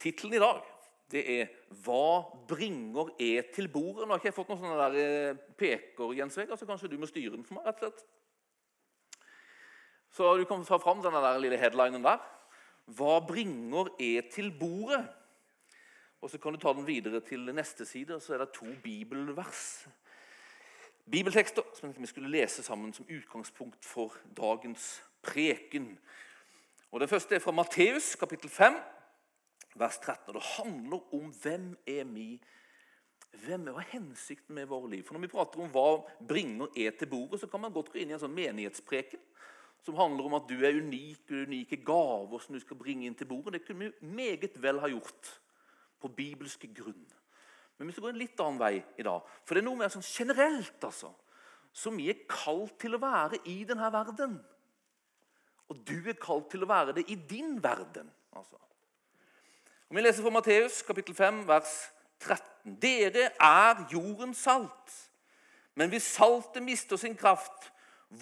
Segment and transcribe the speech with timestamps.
[0.00, 0.62] Tittelen i dag
[1.10, 5.30] det er 'Hva bringer jeg til bordet?' Nå har ikke jeg fått noen sånne der
[5.30, 7.66] eh, peker, Jens Vegard, så kanskje du må styre den for meg?
[7.66, 8.04] rett og slett.
[10.10, 12.18] Så du kan ta fram denne lille headlinen der.
[12.86, 15.08] 'Hva bringer jeg til bordet?'
[16.22, 18.66] Og Så kan du ta den videre til neste side, og så er det to
[18.82, 19.88] bibelvers.
[21.10, 25.98] Bibeltekster som vi skulle lese sammen som utgangspunkt for dagens preken.
[26.92, 28.74] Og Det første er fra Matteus kapittel 5,
[29.74, 30.28] vers 13.
[30.28, 32.30] og Det handler om hvem er vi
[33.30, 35.04] hvem er, Hva er hensikten med vårt liv?
[35.06, 38.00] For Når vi prater om hva bringer er til bordet, så kan man godt gå
[38.00, 39.22] inn i en sånn menighetspreken
[39.84, 43.16] som handler om at du er unik, og unike gaver som du skal bringe inn
[43.16, 43.54] til bordet.
[43.56, 45.30] Det kunne vi meget vel ha gjort
[46.00, 47.06] på bibelske grunn.
[47.78, 49.24] Men vi skal gå en litt annen vei i dag.
[49.44, 51.14] For det er noe mer sånn generelt altså,
[51.72, 54.36] som vi er kalt til å være i denne verden.
[55.70, 58.10] Og du er kalt til å være det i din verden.
[58.36, 58.60] altså.
[59.90, 61.70] Og Vi leser fra Matteus kapittel 5, vers
[62.22, 62.76] 13.
[62.78, 64.92] Dere er jordens salt.
[65.74, 67.72] Men hvis saltet mister sin kraft,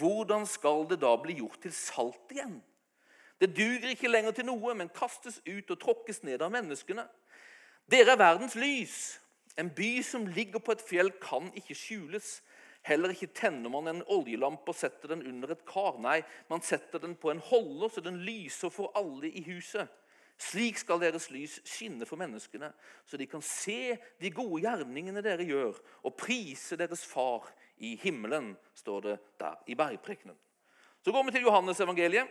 [0.01, 2.55] hvordan skal det da bli gjort til salt igjen?
[3.37, 7.05] Det duger ikke lenger til noe, men kastes ut og tråkkes ned av menneskene.
[7.85, 8.97] Dere er verdens lys.
[9.61, 12.39] En by som ligger på et fjell, kan ikke skjules.
[12.81, 16.01] Heller ikke tenner man en oljelampe og setter den under et kar.
[16.01, 19.85] Nei, man setter den på en holder, så den lyser for alle i huset.
[20.39, 22.70] Slik skal deres lys skinne for menneskene,
[23.05, 27.48] så de kan se de gode gjerningene dere gjør, og prise deres far
[27.83, 30.36] i himmelen, står det der i bergprekenen.
[31.03, 32.30] Så går vi til Johannes evangeliet,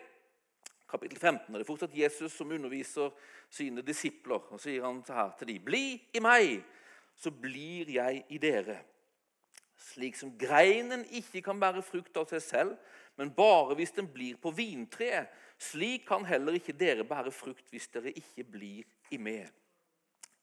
[0.88, 1.52] kapittel 15.
[1.52, 3.12] Det er fortsatt Jesus som underviser
[3.50, 4.40] sine disipler.
[4.52, 6.64] og sier han her til dem, Bli i meg,
[7.16, 8.80] så blir jeg i dere.
[9.78, 12.78] Slik som greinen ikke kan bære frukt av seg selv,
[13.18, 15.28] men bare hvis den blir på vintreet,
[15.58, 19.50] slik kan heller ikke dere bære frukt hvis dere ikke blir i meg.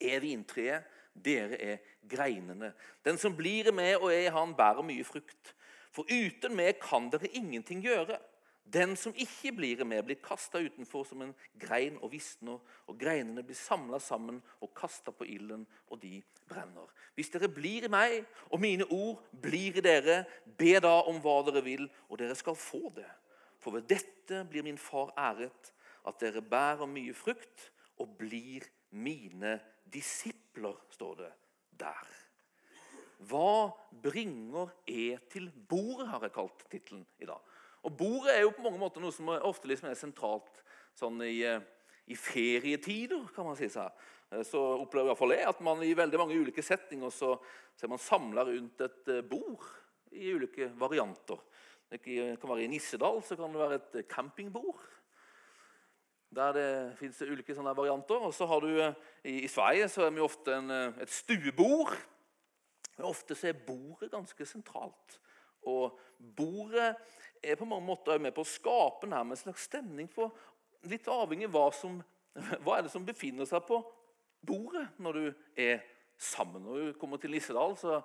[0.00, 0.84] Er vintreet,
[1.14, 2.72] dere er greinene.
[3.04, 5.54] Den som blir i meg og er i han, bærer mye frukt.
[5.94, 8.18] For uten meg kan dere ingenting gjøre.
[8.64, 12.58] Den som ikke blir med, blir kasta utenfor som en grein og visner,
[12.89, 16.89] og greinene blir samla sammen og kasta på ilden, og de brenner.
[17.14, 20.24] Hvis dere blir i meg, og mine ord blir i dere,
[20.58, 23.06] be da om hva dere vil, og dere skal få det.
[23.64, 25.73] For ved dette blir min far æret,
[26.05, 27.70] at dere bærer mye frukt
[28.02, 29.57] og blir mine
[29.89, 31.33] disipler, står det
[31.80, 32.11] der.
[33.25, 33.70] Hva
[34.05, 37.41] bringer jeg til bordet, har jeg kalt tittelen i dag.
[37.85, 40.63] Og Bordet er jo på mange måter noe som er ofte liksom er sentralt
[40.96, 41.61] sånn i, eh,
[42.08, 43.27] i, ferietider.
[43.35, 43.92] kan man si seg.
[44.31, 47.35] Eh, så opplever jeg fall jeg at man i veldig mange ulike settinger så,
[47.77, 49.67] så er man samla rundt et eh, bord
[50.17, 51.41] i ulike varianter.
[51.94, 54.80] Det kan være I Nissedal så kan det være et campingbord.
[56.34, 58.18] Der det fins ulike sånne varianter.
[58.18, 61.94] Og så har du I, i Sverige så er vi ofte en, et stuebord.
[62.96, 65.20] Men ofte så er bordet ganske sentralt.
[65.62, 66.96] Og bordet
[67.42, 70.34] er på mange måter med på å skape nærmest en slags stemning for
[70.84, 71.94] Litt avhengig av hva, som,
[72.66, 73.78] hva er det som befinner seg på
[74.44, 75.78] bordet når du er
[76.20, 76.60] sammen.
[76.60, 78.02] Når du kommer til Nissedal, så,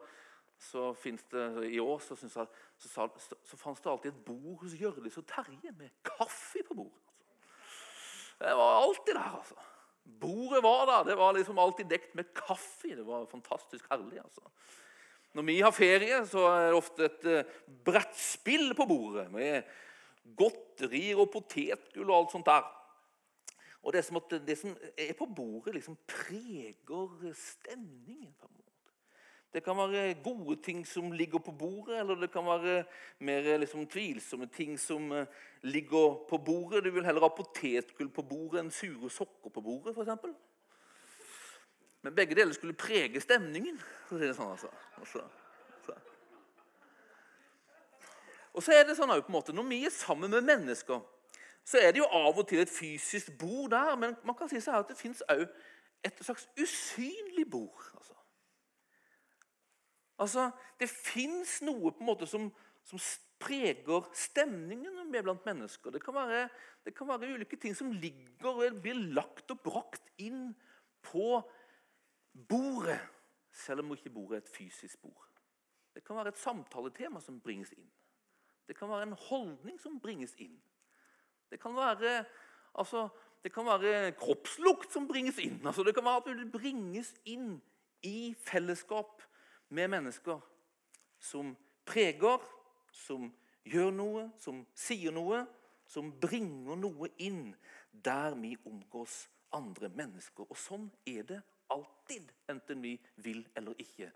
[0.60, 2.48] så finnes det i år så, jeg, så,
[2.84, 7.06] så, så fantes det alltid et bord hos Hjørdis og Terje med kaffe på bordet.
[8.40, 9.56] Det var alltid der, altså.
[10.20, 11.10] Bordet var der.
[11.10, 12.96] Det var liksom alltid dekt med kaffe.
[12.96, 14.20] Det var fantastisk herlig.
[14.20, 14.42] altså.
[15.34, 19.68] Når vi har ferie, så er det ofte et uh, brettspill på bordet med
[20.40, 22.68] godterier og potetgull og alt sånt der.
[23.84, 28.34] Og det som, det som er på bordet, liksom preger stemningen.
[28.40, 28.69] på en måte.
[29.54, 32.84] Det kan være gode ting som ligger på bordet, eller det kan være
[33.20, 35.26] mer liksom, tvilsomme ting som uh,
[35.62, 36.84] ligger på bordet.
[36.84, 40.30] Du vil heller ha potetgull på bordet enn sure sokker på bordet, f.eks.
[42.02, 43.80] Men begge deler skulle prege stemningen.
[44.08, 44.70] for å si det sånn altså.
[45.02, 45.26] altså.
[48.54, 51.02] Og så er det sånn på en måte, Når vi er sammen med mennesker,
[51.64, 53.96] så er det jo av og til et fysisk bord der.
[53.96, 55.46] Men man kan si at det fins òg
[56.04, 57.84] et slags usynlig bord.
[57.96, 58.14] Altså,
[60.20, 60.50] altså
[60.80, 62.50] Det fins noe på en måte som,
[62.88, 63.02] som
[63.40, 65.94] preger stemningen er blant mennesker.
[65.96, 66.48] Det kan, være,
[66.86, 70.52] det kan være ulike ting som ligger og blir lagt og brakt inn
[71.06, 71.40] på
[72.50, 73.00] bordet,
[73.52, 75.26] selv om ikke bordet er et fysisk bord.
[75.96, 77.88] Det kan være et samtaletema som bringes inn.
[78.68, 80.54] Det kan være en holdning som bringes inn.
[81.50, 82.26] Det kan være,
[82.78, 83.08] altså,
[83.44, 85.58] det kan være kroppslukt som bringes inn.
[85.66, 87.56] Altså, det kan være at det bringes inn
[88.06, 89.24] i fellesskap
[89.70, 90.42] med mennesker
[91.20, 91.54] som
[91.86, 92.42] preger,
[92.92, 93.30] som
[93.66, 95.44] gjør noe, som sier noe,
[95.90, 97.50] som bringer noe inn
[97.92, 99.24] der vi omgås
[99.58, 100.46] andre mennesker.
[100.50, 101.40] Og sånn er det
[101.74, 102.96] alltid, enten vi
[103.26, 104.12] vil eller ikke.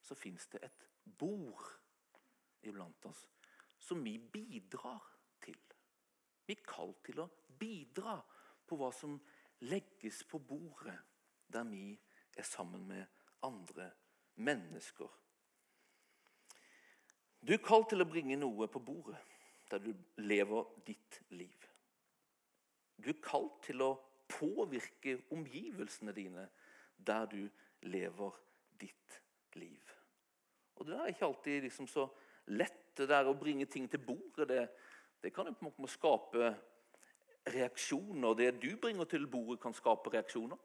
[0.00, 0.86] Så fins det et
[1.18, 1.64] bord
[2.68, 3.26] iblant oss
[3.78, 5.04] som vi bidrar
[5.44, 5.58] til.
[6.46, 7.28] Vi er kalt til å
[7.60, 8.16] bidra
[8.68, 9.14] på hva som
[9.68, 10.96] legges på bordet
[11.48, 11.92] der vi
[12.36, 13.06] er sammen med
[13.46, 14.07] andre mennesker.
[17.42, 19.18] Du er kalt til å bringe noe på bordet
[19.68, 19.92] der du
[20.24, 21.66] lever ditt liv.
[22.96, 23.92] Du er kalt til å
[24.28, 26.48] påvirke omgivelsene dine
[26.96, 27.42] der du
[27.88, 28.38] lever
[28.80, 29.20] ditt
[29.54, 29.94] liv.
[30.76, 32.06] Og Det er ikke alltid liksom så
[32.46, 34.48] lett det der å bringe ting til bordet.
[34.48, 34.68] Det,
[35.22, 36.52] det kan jo på en måte skape
[37.52, 38.34] reaksjoner.
[38.34, 40.58] Det du bringer til bordet, kan skape reaksjoner.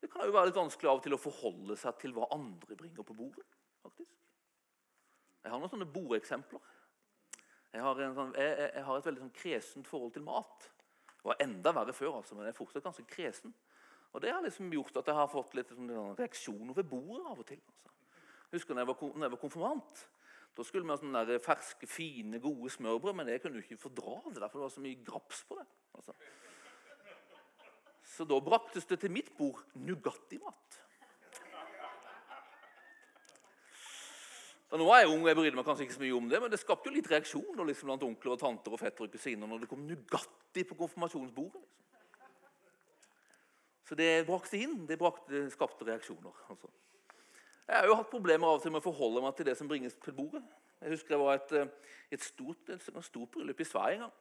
[0.00, 2.76] Det kan jo være litt vanskelig av og til å forholde seg til hva andre
[2.78, 3.46] bringer på bordet.
[3.82, 4.10] faktisk.
[5.42, 6.72] Jeg har noen sånne bordeksempler.
[7.76, 10.68] Jeg har, sånn, jeg, jeg har, et veldig sånn kresent forhold til mat.
[11.12, 13.54] Det var enda verre før, altså, men jeg er fortsatt ganske kresen.
[14.16, 17.42] Og Det har liksom gjort at jeg har fått litt sånn, reaksjoner ved bordet av
[17.42, 17.60] og til.
[17.60, 17.92] Altså.
[18.46, 20.04] Jeg husker når jeg, var, når jeg var konfirmant.
[20.56, 24.16] Da skulle vi ha sånne ferske, fine, gode smørbrød, men jeg kunne jo ikke fordra
[24.30, 24.40] det.
[24.40, 25.66] for det var så mye graps på det.
[25.98, 26.14] Altså.
[28.16, 30.82] Så da braktes det til mitt bord Nugatti-mat.
[34.76, 36.52] Nå er jeg ung, og jeg brydde meg kanskje ikke så mye om det, men
[36.52, 39.62] det skapte jo litt reaksjon liksom, blant onkler og tanter og fetter og kusiner når
[39.62, 41.60] det kom Nugatti på konfirmasjonsbordet.
[41.62, 41.84] Liksom.
[43.86, 44.80] Så det brakte inn.
[44.88, 46.42] Det, brakte, det skapte reaksjoner.
[46.50, 46.72] Altså.
[47.68, 49.70] Jeg har jo hatt problemer av og til med å forholde meg til det som
[49.70, 50.42] bringes til bordet.
[50.82, 54.16] Jeg husker det var et, eh, et stort, et stort bryllup i Sverige en gang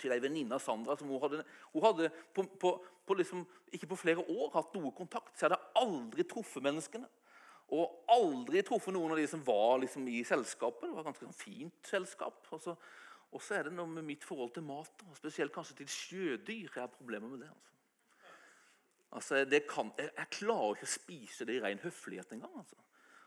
[0.00, 0.96] til ei venninne av Sandra.
[0.96, 2.72] som Hun hadde, hun hadde på, på,
[3.06, 3.44] på liksom,
[3.74, 5.34] ikke på flere år hatt noe kontakt.
[5.34, 7.08] Så jeg hadde aldri truffet menneskene.
[7.74, 10.86] Og aldri truffet noen av de som var liksom, i selskapet.
[10.86, 12.44] Det var et ganske sånn, fint selskap.
[12.54, 12.76] Og så,
[13.32, 16.68] og så er det noe med mitt forhold til mat, og spesielt kanskje til sjødyr.
[16.68, 17.50] Jeg har problemer med det.
[17.50, 17.72] altså.
[19.16, 22.52] Altså, kan, jeg, jeg, klarer ikke å spise det i ren høflighet engang.
[22.60, 22.78] Altså.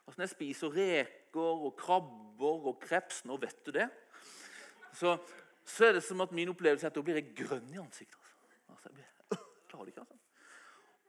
[0.06, 0.16] altså.
[0.16, 3.90] Når jeg spiser reker og krabber og kreps, nå vet du det,
[4.96, 5.16] så,
[5.70, 8.18] så er det som at min opplevelse er at da blir jeg grønn i ansiktet.
[8.70, 8.90] Altså.
[8.90, 10.18] altså klarer det ikke, altså.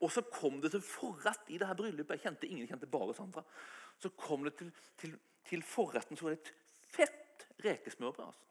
[0.00, 2.16] Og så kom det til forrett i det her bryllupet.
[2.16, 3.42] Jeg kjente ingen, jeg kjente bare Sandra.
[4.00, 4.70] Så kom det til,
[5.00, 5.16] til,
[5.48, 6.52] til forretten så var det et
[6.94, 8.26] fett rekesmørbrød.
[8.26, 8.46] Altså.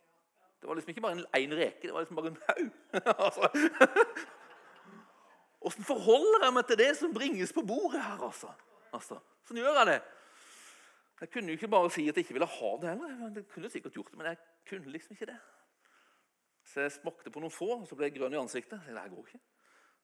[0.62, 2.72] Det var liksom ikke bare én reke, det var liksom bare en haug.
[3.26, 3.50] altså.
[5.88, 8.22] Forholder jeg meg til det som bringes på bordet her?
[8.26, 8.54] altså?
[8.94, 10.00] altså sånn gjør jeg det.
[11.20, 13.16] Jeg kunne jo ikke bare si at jeg ikke ville ha det heller.
[13.36, 14.38] Jeg kunne sikkert gjort det, Men jeg
[14.70, 15.40] kunne liksom ikke det.
[16.70, 18.84] Så jeg smakte på noen få, og så ble jeg grønn i ansiktet.
[18.86, 19.42] Det går ikke.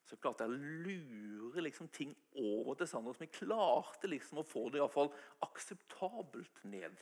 [0.05, 4.45] Så klarte jeg å lure liksom ting over til Sander, som jeg klarte liksom å
[4.45, 5.11] få det i fall
[5.45, 6.99] akseptabelt ned.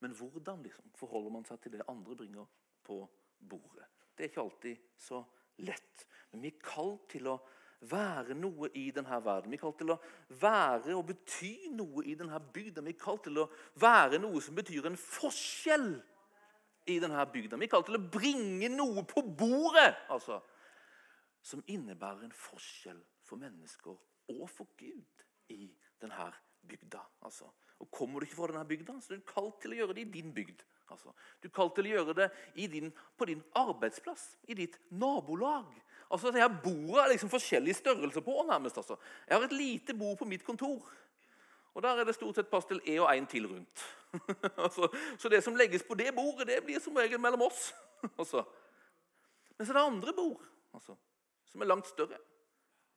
[0.00, 2.48] Men hvordan liksom forholder man seg til det andre bringer
[2.84, 3.02] på
[3.48, 3.88] bordet?
[4.16, 5.22] Det er ikke alltid så
[5.64, 6.06] lett.
[6.32, 7.38] Men vi er kalt til å
[7.88, 9.52] være noe i denne verden.
[9.52, 10.00] Vi er kalt til å
[10.40, 12.84] være og bety noe i denne bygda.
[12.84, 13.48] Vi er kalt til å
[13.80, 15.94] være noe som betyr en forskjell
[16.86, 17.58] i denne bygda.
[17.60, 20.40] Vi er kalt til å bringe noe på bordet altså,
[21.42, 23.96] som innebærer en forskjell for mennesker
[24.30, 25.68] og for Gud i
[26.00, 26.30] denne
[26.68, 27.02] bygda.
[27.26, 27.50] Altså.
[27.80, 30.06] Og Kommer du ikke fra denne bygda, så er du kalt til å gjøre det
[30.06, 30.64] i din bygd.
[30.90, 31.12] Altså.
[31.40, 32.28] Du er kalt til å gjøre det
[32.72, 35.70] din, på din arbeidsplass, i ditt nabolag.
[36.10, 38.34] Altså, det her Bordet er liksom forskjellige størrelser på.
[38.48, 38.76] nærmest.
[38.76, 38.98] Altså.
[39.28, 40.90] Jeg har et lite bord på mitt kontor.
[41.74, 43.84] Og Der er det stort sett plass til én og én til rundt.
[44.64, 47.74] altså, så det som legges på det bordet, det blir som regel mellom oss.
[48.18, 48.44] altså.
[49.58, 50.42] Men så er det andre bord
[50.74, 50.96] altså,
[51.46, 52.18] som er langt større.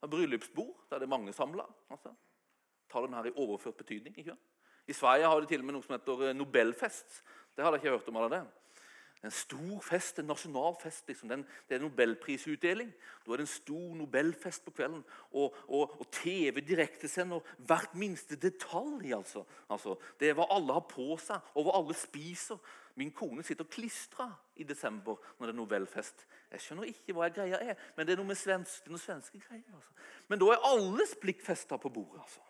[0.04, 1.66] Et bryllupsbord der det er mange samla.
[1.90, 2.14] Altså.
[2.90, 4.18] Ta den her i overført betydning.
[4.18, 4.36] ikke
[4.88, 7.24] I Sverige har de til og med noe som heter eh, Nobelfest.
[7.56, 8.16] Det hadde jeg ikke hørt om.
[8.16, 8.63] eller det.
[9.24, 11.08] En stor fest, en nasjonal fest.
[11.08, 11.32] Liksom.
[11.32, 12.90] Det er nobelprisutdeling.
[13.24, 15.04] Da er det en stor nobelfest på kvelden.
[15.32, 19.14] Og, og, og TV direktesender hvert minste detalj.
[19.16, 19.46] Altså.
[19.72, 19.96] altså.
[20.20, 22.60] Det er hva alle har på seg, og hva alle spiser.
[23.00, 24.28] Min kone sitter klistra
[24.60, 26.28] i desember når det er nobelfest.
[26.52, 29.72] Jeg skjønner ikke hva greia er, men det er noe med svensk, noe svenske greier.
[29.74, 29.96] Altså.
[30.30, 32.22] Men da er alles blikk festa på bordet.
[32.22, 32.44] altså.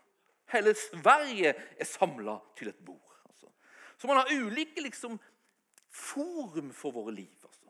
[0.51, 3.13] Hele Sverige er samla til et bord.
[3.30, 3.48] Altså.
[3.98, 5.20] Så man har ulike liksom,
[5.93, 7.38] forum for våre liv.
[7.45, 7.69] Altså.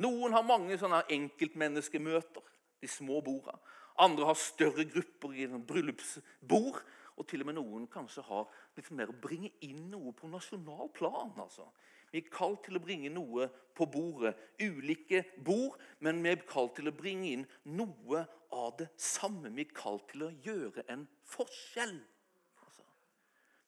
[0.00, 2.46] Noen har mange sånne enkeltmenneskemøter,
[2.80, 3.58] de små borda.
[4.00, 6.80] Andre har større grupper i bryllupsbord.
[7.20, 8.46] Og til og med noen kanskje har
[8.78, 11.34] litt mer å bringe inn noe på nasjonal plan.
[11.36, 11.66] altså.
[12.10, 14.32] Vi er kalt til å bringe noe på bordet.
[14.58, 17.44] Ulike bord, men vi er kalt til å bringe inn
[17.76, 18.24] noe
[18.56, 19.52] av det samme.
[19.52, 21.98] Vi er kalt til å gjøre en forskjell.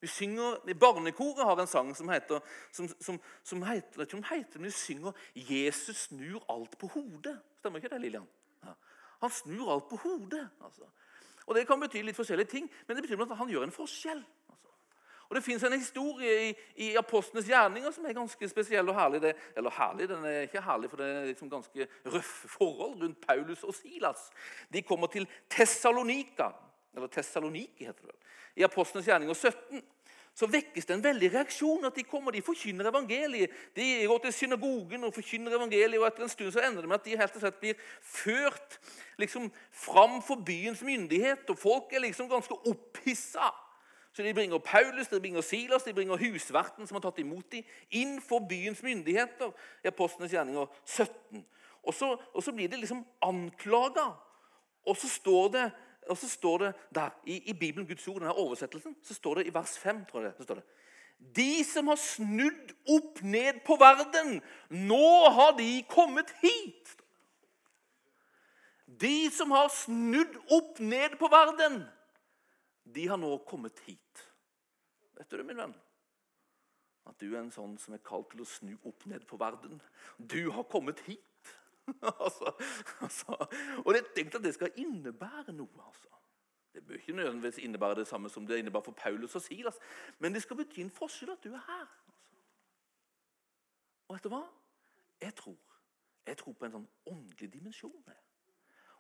[0.03, 2.41] Vi synger, Barnekoret har en sang som heter,
[2.75, 7.39] som, som, som heter, ikke om heter, men vi synger 'Jesus snur alt på hodet'.
[7.59, 8.27] Stemmer ikke det, Lillian?
[8.65, 8.75] Ja.
[9.21, 10.49] Han snur alt på hodet.
[10.65, 10.83] altså.
[11.47, 14.25] Og Det kan bety litt forskjellige ting, men det betyr at han gjør en forskjell.
[14.51, 14.69] Altså.
[15.29, 19.23] Og Det fins en historie i, i apostlenes gjerninger som er ganske spesiell og herlig.
[19.23, 23.27] Det, eller herlig, Den er ikke herlig, for det er liksom ganske røffe forhold rundt
[23.27, 24.31] Paulus og Silas.
[24.73, 26.51] De kommer til Tessalonika,
[26.95, 28.17] eller Tessaloniki heter det.
[28.57, 29.83] I apostlenes gjerninger 17
[30.33, 31.85] så vekkes det en veldig reaksjon.
[31.85, 33.51] at De kommer, de forkynner evangeliet.
[33.77, 37.01] De går til synagogen og forkynner evangeliet, og etter en stund så ender det med
[37.01, 38.79] at de helt og slett blir ført
[39.21, 41.45] liksom, fram for byens myndighet.
[41.51, 43.53] og Folk er liksom ganske opphissa.
[44.13, 47.65] Så De bringer Paulus, de bringer Silas, de bringer husverten som har tatt imot dem,
[47.91, 49.53] inn for byens myndigheter
[49.85, 51.45] i Apostlenes gjerninger 17.
[51.83, 54.13] Og så, og så blir de liksom anklaga.
[54.87, 55.71] Og så står det
[56.11, 59.47] og så står det der, i, i Bibelen, Guds ord, denne oversettelsen, så står det
[59.47, 60.65] i vers 5 tror jeg, det, så står det,
[61.37, 64.41] De som har snudd opp ned på verden,
[64.71, 66.97] nå har de kommet hit.
[68.87, 71.85] De som har snudd opp ned på verden,
[72.85, 74.27] de har nå kommet hit.
[75.17, 75.75] Vet du det, min venn?
[77.07, 79.81] At du er en sånn som er kalt til å snu opp ned på verden.
[80.19, 81.32] Du har kommet hit.
[82.25, 82.53] altså,
[83.01, 83.47] altså,
[83.85, 85.87] og jeg tenkte at det skal innebære noe.
[85.87, 86.09] altså.
[86.75, 89.79] Det bør ikke nødvendigvis innebære det samme som det innebærer for Paulus og Silas,
[90.19, 91.89] men det skal bety en forskjell at du er her.
[92.07, 92.37] Altså.
[94.09, 94.43] Og vet du hva?
[95.21, 95.57] Jeg tror,
[96.27, 98.03] jeg tror på en sånn åndelig dimensjon.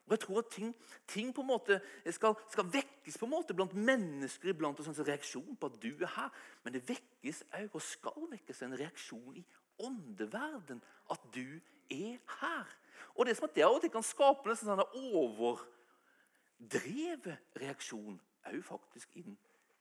[0.06, 0.74] Og jeg tror at ting,
[1.08, 1.78] ting på en måte
[2.10, 5.90] skal, skal, vekkes på en måte blant mennesker iblant en sånn reaksjon på at du
[5.92, 6.30] er her.
[6.64, 9.44] Men det vekkes òg, og skal vekkes, en reaksjon i
[9.82, 11.60] åndeverden at du
[11.92, 12.66] er her.
[13.14, 18.20] Og det er som at det av og til kan skape en sånn overdrevet reaksjon
[18.50, 19.36] òg faktisk inn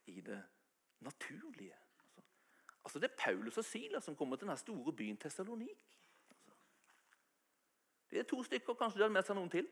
[0.06, 0.42] i det
[1.00, 1.76] naturlige.
[2.84, 5.98] Altså, Det er Paulus og Silas som kommer til denne store byen Tessalonik.
[8.10, 9.68] Det er to stykker, kanskje de hadde med seg noen til.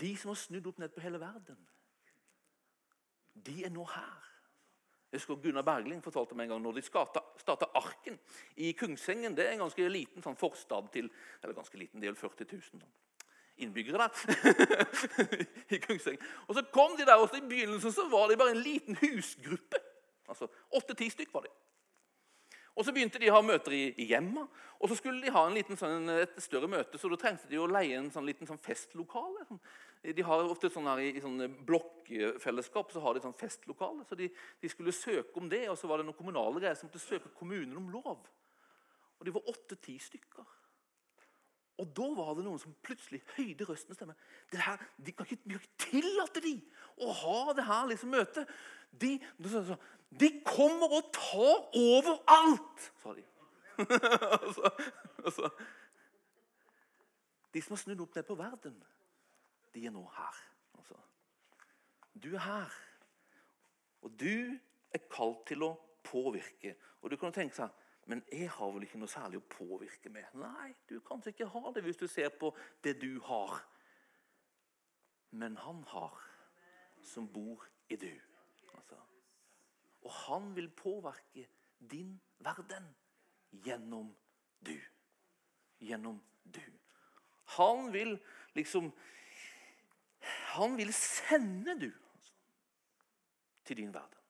[0.00, 1.68] De som har snudd opp ned på hele verden,
[3.46, 4.33] de er nå her.
[5.14, 8.16] Jeg husker Gunnar Bergling fortalte meg en gang når de starta Arken
[8.58, 9.36] i Kungsengen.
[9.36, 11.06] Det er en ganske liten sånn forstad til
[11.38, 12.82] eller ganske liten, det er 40 000
[13.62, 14.10] innbyggere der.
[15.76, 16.24] i Kungsengen.
[16.48, 19.78] Og så kom de der, og I begynnelsen så var de bare en liten husgruppe.
[20.26, 21.54] Altså Åtte-ti stykk var de.
[22.74, 24.50] Og Så begynte de å ha møter i, i hjemmet.
[24.82, 27.62] Og så skulle de ha en liten, sånn, et større møte, så da trengte de
[27.62, 29.46] å leie en sånn, liten sånn festlokale.
[29.46, 29.62] Sånn.
[30.04, 34.04] De har ofte sånn her, I sånne blokkfellesskap så har de sånn festlokale.
[34.04, 34.28] Så de,
[34.60, 37.32] de, skulle søke om det, og så var det noen kommunale greier som måtte søke
[37.38, 38.26] kommunen om lov.
[39.16, 40.50] Og de var åtte-ti stykker.
[41.80, 44.18] Og da var det noen som plutselig høyde røsten og stemmen.
[44.52, 46.54] Det her, de kan ikke, de kan ikke tillate de
[47.02, 48.52] å ha det her liksom møtet.
[48.94, 49.16] De,
[50.20, 53.24] de kommer og tar over alt, sa de.
[54.44, 54.70] altså,
[55.24, 55.50] altså.
[57.54, 58.76] De som har snudd opp ned på verden,
[59.74, 60.42] de er nå her.
[60.78, 60.98] Altså.
[62.22, 62.76] Du er her.
[64.02, 64.58] Og du
[64.94, 65.72] er kalt til å
[66.04, 66.76] påvirke.
[67.02, 67.72] Og du kan tenke seg
[68.06, 70.26] men jeg har vel ikke noe særlig å påvirke med.
[70.36, 72.50] Nei, du kan ikke ha det hvis du ser på
[72.84, 73.56] det du har.
[75.32, 76.18] Men han har,
[77.02, 78.12] som bor i du.
[78.76, 78.98] Altså.
[80.04, 81.46] Og han vil påvirke
[81.80, 82.12] din
[82.44, 82.90] verden
[83.64, 84.12] gjennom
[84.60, 84.76] du.
[85.80, 86.62] Gjennom du.
[87.56, 88.18] Han vil
[88.54, 88.92] liksom
[90.54, 91.90] Han vil sende du
[93.64, 94.20] til din verden.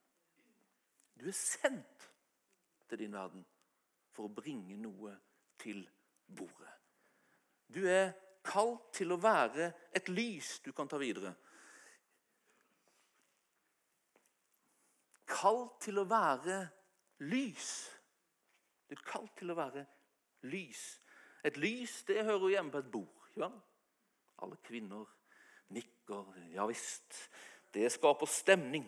[1.20, 2.10] Du er sendt
[2.88, 3.44] til din verden
[4.14, 5.14] for å bringe noe
[5.60, 5.82] til
[6.26, 6.70] bordet.
[7.68, 8.12] Du er
[8.44, 11.34] kalt til å være et lys du kan ta videre.
[15.28, 16.60] Kalt til å være
[17.28, 17.70] lys.
[18.88, 19.84] Du er kalt til å være
[20.48, 20.84] lys.
[21.44, 23.28] Et lys det hører hjemme på et bord.
[23.36, 23.50] Ja?
[24.44, 25.08] Alle kvinner
[25.72, 26.28] nikker.
[26.54, 27.28] Ja visst.
[27.74, 28.86] Det skaper stemning.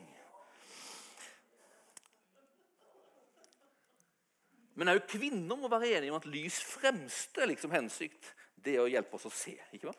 [4.77, 8.35] Men òg kvinner må være enige om at lys fremste liksom, hensikt
[8.67, 9.55] det er å hjelpe oss å se.
[9.77, 9.95] ikke hva?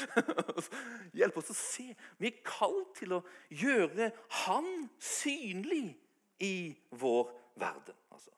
[1.20, 1.86] hjelpe oss å se.
[2.18, 3.22] Vi er kalt til å
[3.54, 4.10] gjøre
[4.44, 5.94] Han synlig
[6.42, 6.54] i
[6.98, 7.96] vår verden.
[8.10, 8.32] Altså.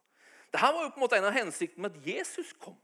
[0.53, 2.77] Dette var jo på en måte en av hensiktene med at Jesus kom.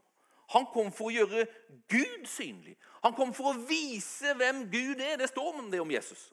[0.55, 1.45] Han kom for å gjøre
[1.91, 2.75] Gud synlig.
[3.03, 5.19] Han kom for å vise hvem Gud er.
[5.21, 6.29] Det står om det om Jesus.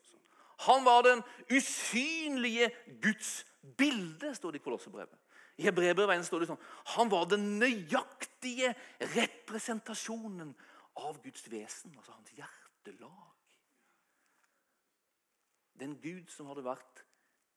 [0.65, 2.71] Han var den usynlige
[3.03, 3.45] Guds
[3.77, 5.19] bilde, står det i Kolossebrevet.
[5.57, 6.65] I Hebreerbrevet står det sånn
[6.97, 8.75] Han var den nøyaktige
[9.15, 10.53] representasjonen
[11.01, 13.33] av Guds vesen, altså hans hjertelag.
[15.77, 17.05] Den Gud som hadde vært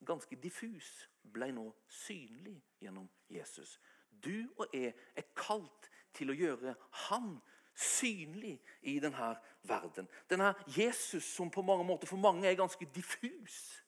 [0.08, 0.90] ganske diffus,
[1.24, 3.78] ble nå synlig gjennom Jesus.
[4.10, 6.76] Du og jeg er kalt til å gjøre
[7.08, 7.38] Han
[7.80, 10.08] synlig i denne verden.
[10.30, 13.86] Denne Jesus som på mange måter for mange er ganske diffus.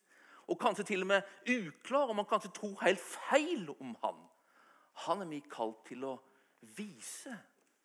[0.48, 4.22] Og kanskje til og med uklar, og man kanskje tror helt feil om han.
[5.06, 6.16] Han er vi kalt til å
[6.76, 7.36] vise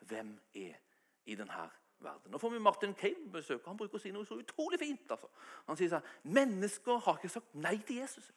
[0.08, 0.80] hvem er
[1.26, 2.32] i denne verden.
[2.32, 3.66] Nå får vi Martin Cave besøk.
[3.66, 5.12] Han bruker å si noe så utrolig fint.
[5.12, 5.30] Altså.
[5.68, 8.32] Han sier sånn Mennesker har ikke sagt nei til Jesus.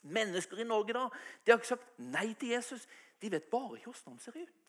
[0.00, 1.06] Mennesker i Norge da,
[1.44, 2.86] de har ikke sagt nei til Jesus.
[3.20, 4.59] De vet bare ikke hvordan han ser ut.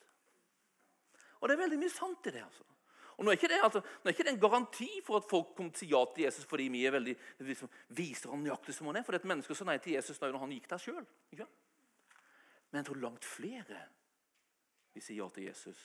[1.42, 2.44] Og det er veldig mye sant i det.
[2.44, 2.64] altså.
[3.18, 5.74] Og Nå er det, altså, nå er ikke det en garanti for at folk kommer
[5.76, 9.04] til ja til Jesus fordi vi er veldig, liksom, viser ham nøyaktig som han er.
[9.06, 11.04] For det er et menneske sa nei til Jesus når han gikk der sjøl.
[12.70, 13.82] Men jeg tror langt flere
[14.94, 15.82] vil si ja til Jesus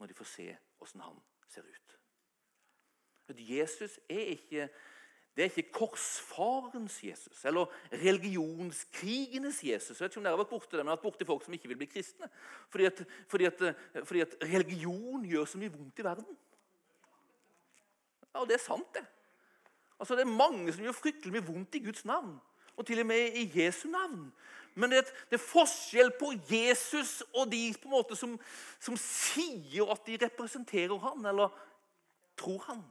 [0.00, 0.48] når de får se
[0.80, 1.96] hvordan han ser ut.
[3.30, 4.68] At Jesus er ikke
[5.36, 9.98] det er ikke korsfarens Jesus eller religionskrigenes Jesus.
[9.98, 11.56] Jeg vet ikke om dere har vært borte det, men har vært borte folk som
[11.56, 12.28] ikke vil bli kristne.
[12.70, 13.64] Fordi at, fordi, at,
[14.04, 16.38] fordi at, religion gjør så mye vondt i verden.
[18.30, 19.02] Ja, Og det er sant, det.
[19.98, 22.38] Altså, Det er mange som gjør fryktelig mye vondt i Guds navn.
[22.76, 24.32] Og til og med i Jesu navn.
[24.74, 28.38] Men det, det er forskjell på Jesus og de på en måte som,
[28.82, 31.50] som sier at de representerer han, eller
[32.38, 32.82] tror han.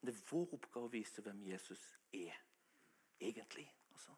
[0.00, 1.82] Det er vår oppgave å vise hvem Jesus
[2.16, 2.36] er
[3.20, 3.66] egentlig.
[3.92, 4.14] Altså.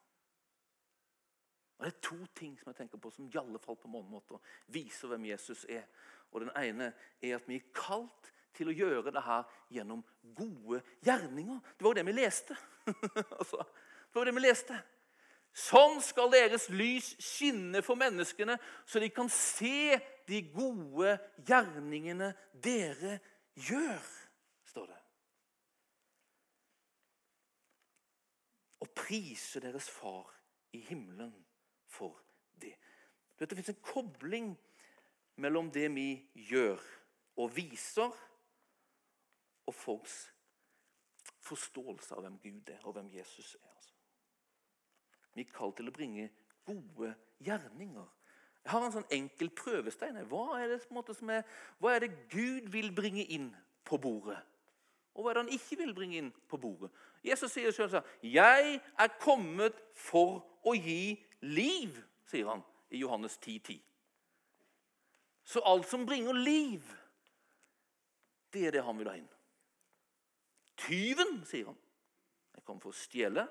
[1.79, 4.11] Og Det er to ting som jeg tenker på som i alle fall på mange
[4.11, 4.39] måter
[4.71, 5.89] viser hvem Jesus er.
[6.31, 10.05] Og Den ene er at vi er kalt til å gjøre det her gjennom
[10.37, 11.59] gode gjerninger.
[11.77, 12.57] Det var jo det vi leste.
[13.41, 13.65] altså,
[14.07, 14.79] det var det vi leste.
[15.53, 18.57] Sånn skal deres lys skinne for menneskene,
[18.89, 19.99] så de kan se
[20.29, 22.31] de gode gjerningene
[22.65, 23.19] dere
[23.59, 24.07] gjør,
[24.71, 25.03] står det.
[28.83, 30.31] og prise deres far
[30.73, 31.35] i himmelen
[31.87, 32.17] for
[32.61, 32.73] det.
[33.39, 34.53] Det fins en kobling
[35.37, 36.07] mellom det vi
[36.49, 36.81] gjør
[37.37, 38.13] og viser,
[39.67, 40.15] og folks
[41.45, 43.69] forståelse av hvem Gud er, og hvem Jesus er.
[43.77, 43.93] Altså.
[45.35, 46.31] Vi er kalt til å bringe
[46.65, 47.13] gode
[47.45, 48.09] gjerninger.
[48.63, 50.23] Jeg har en sånn enkel prøvestein.
[50.31, 51.45] Hva er det, er,
[51.83, 53.51] hva er det Gud vil bringe inn
[53.85, 54.41] på bordet?
[55.15, 56.91] Og hva er det han ikke vil bringe inn på bordet?
[57.25, 63.39] Jesus sier selv sånn 'Jeg er kommet for å gi liv', sier han i Johannes
[63.39, 63.61] 10,10.
[63.61, 63.83] 10.
[65.45, 66.83] Så alt som bringer liv,
[68.53, 69.29] det er det han vil ha inn.
[70.77, 71.79] Tyven, sier han,
[72.55, 73.47] jeg kom for å stjele,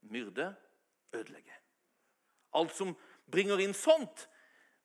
[0.00, 0.54] myrde,
[1.12, 1.54] ødelegge.
[2.58, 2.96] Alt som
[3.30, 4.28] bringer inn sånt,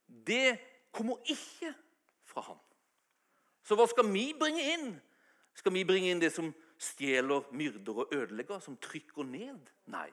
[0.07, 0.59] det
[0.91, 1.73] kommer ikke
[2.27, 2.59] fra han.
[3.63, 4.89] Så hva skal vi bringe inn?
[5.53, 6.49] Skal vi bringe inn det som
[6.81, 9.69] stjeler, myrder og ødelegger, som trykker ned?
[9.93, 10.09] Nei.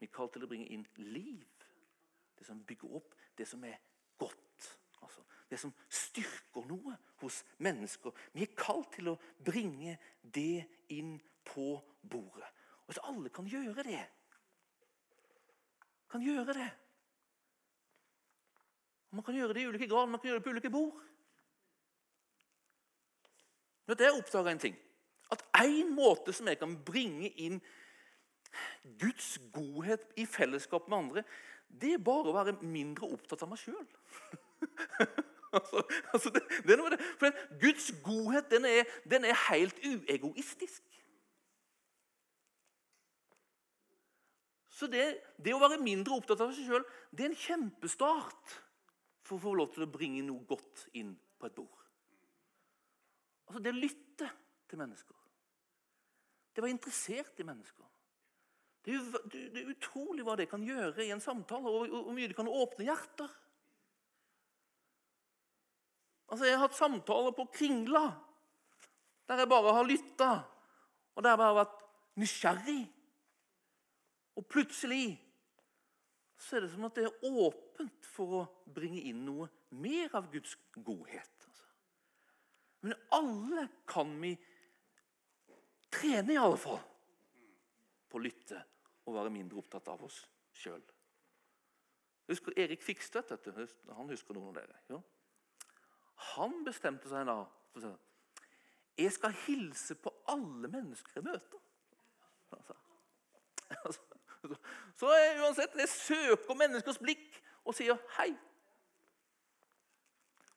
[0.00, 1.48] Vi er kalt til å bringe inn liv.
[2.38, 3.76] Det som bygger opp, det som er
[4.20, 4.68] godt.
[5.02, 8.14] Altså, det som styrker noe hos mennesker.
[8.32, 10.64] Vi er kalt til å bringe det
[10.96, 12.48] inn på bordet.
[12.86, 14.00] Og at alle kan gjøre det
[16.10, 16.70] Kan gjøre det
[19.14, 20.98] Man kan gjøre det i ulike grad, man kan gjøre det på ulike bord.
[23.90, 24.76] Men jeg oppdaga en ting.
[25.34, 27.56] At én måte som jeg kan bringe inn
[29.00, 31.24] Guds godhet i fellesskap med andre,
[31.66, 33.82] det er bare å være mindre opptatt av meg sjøl.
[35.56, 37.00] altså, altså det, det det.
[37.18, 40.86] For Guds godhet den er, den er helt uegoistisk.
[44.70, 45.04] Så det,
[45.36, 46.86] det, å være mindre opptatt av seg sjøl
[47.18, 48.56] er en kjempestart
[49.26, 51.79] for å få lov til å bringe noe godt inn på et bord.
[53.50, 54.28] Altså Det å lytte
[54.70, 55.16] til mennesker.
[56.54, 57.86] Det å være interessert i mennesker.
[58.86, 62.30] Det er, det er, utrolig hva det kan gjøre i en samtale, og hvor mye
[62.30, 63.32] det kan åpne hjerter.
[66.30, 68.06] Altså, Jeg har hatt samtaler på Kringla
[69.30, 70.30] der jeg bare har lytta,
[71.14, 71.82] og der jeg bare har vært
[72.18, 72.80] nysgjerrig.
[74.38, 75.04] Og plutselig
[76.40, 80.26] så er det som at det er åpent for å bringe inn noe mer av
[80.32, 81.39] Guds godhet.
[82.80, 84.32] Men alle kan vi
[85.92, 86.80] trene, i alle fall,
[88.10, 88.62] på å lytte
[89.06, 90.22] og være mindre opptatt av oss
[90.56, 90.82] sjøl.
[92.30, 93.66] Husker Erik Fikstvedt dette?
[93.96, 94.78] Han husker noen av dere.
[94.90, 95.00] Ja?
[96.36, 101.60] Han bestemte seg da for å si Jeg skal hilse på alle mennesker jeg møter.
[102.50, 102.74] Altså,
[104.42, 104.56] altså,
[104.98, 108.32] så uansett, jeg søker menneskers blikk og sier hei.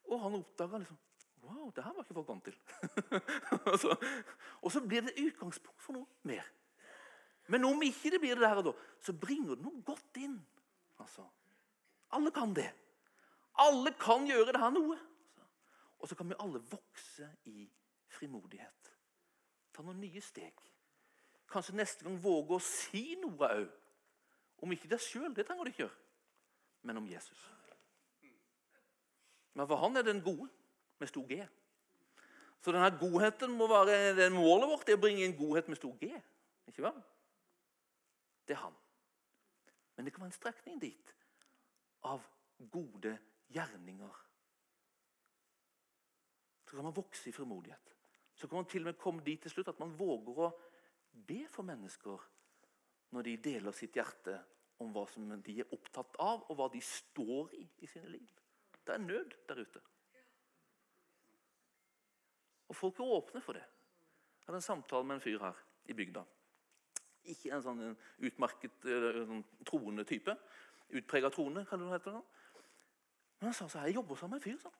[0.09, 0.99] Og han oppdaga liksom
[1.43, 2.57] Wow, det her var ikke folk vant til.
[3.71, 3.95] og, så,
[4.61, 6.45] og så blir det utgangspunkt for noe mer.
[7.51, 10.37] Men om ikke det blir det der og da, så bringer det noe godt inn.
[11.03, 11.25] Altså,
[12.15, 12.69] Alle kan det.
[13.59, 14.97] Alle kan gjøre det her noe.
[15.99, 17.67] Og så kan vi alle vokse i
[18.11, 18.93] frimodighet.
[19.73, 20.55] Ta noen nye steg.
[21.51, 23.69] Kanskje neste gang våge å si noe òg.
[24.63, 25.97] Om ikke deg sjøl, det trenger du ikke gjøre,
[26.87, 27.39] men om Jesus.
[29.53, 30.47] Men for han er den gode,
[31.03, 31.39] med stor G.
[32.63, 35.97] Så denne godheten må være det målet vårt er å bringe inn godhet med stor
[35.99, 36.09] G.
[36.71, 37.01] Ikke vel?
[38.47, 38.77] Det er han.
[39.95, 41.11] Men det kan være en strekning dit
[42.07, 42.23] av
[42.71, 43.17] gode
[43.53, 44.21] gjerninger.
[46.63, 47.91] Så kan man vokse i frimodighet.
[48.35, 50.49] Så kan man til og med komme dit til slutt at man våger å
[51.27, 52.23] be for mennesker
[53.13, 54.39] når de deler sitt hjerte
[54.81, 58.39] om hva som de er opptatt av, og hva de står i i sine liv.
[58.83, 59.83] Det er nød der ute.
[62.69, 63.63] Og folk er åpne for det.
[63.63, 66.23] Jeg hadde en samtale med en fyr her i bygda.
[67.31, 67.83] Ikke en sånn
[68.27, 68.87] utmerket
[69.29, 70.35] sånn, troende type.
[70.93, 72.15] Utprega troende, kan det hete.
[73.39, 74.59] Men han sa så jeg jobber sammen med en fyr.
[74.61, 74.79] sånn.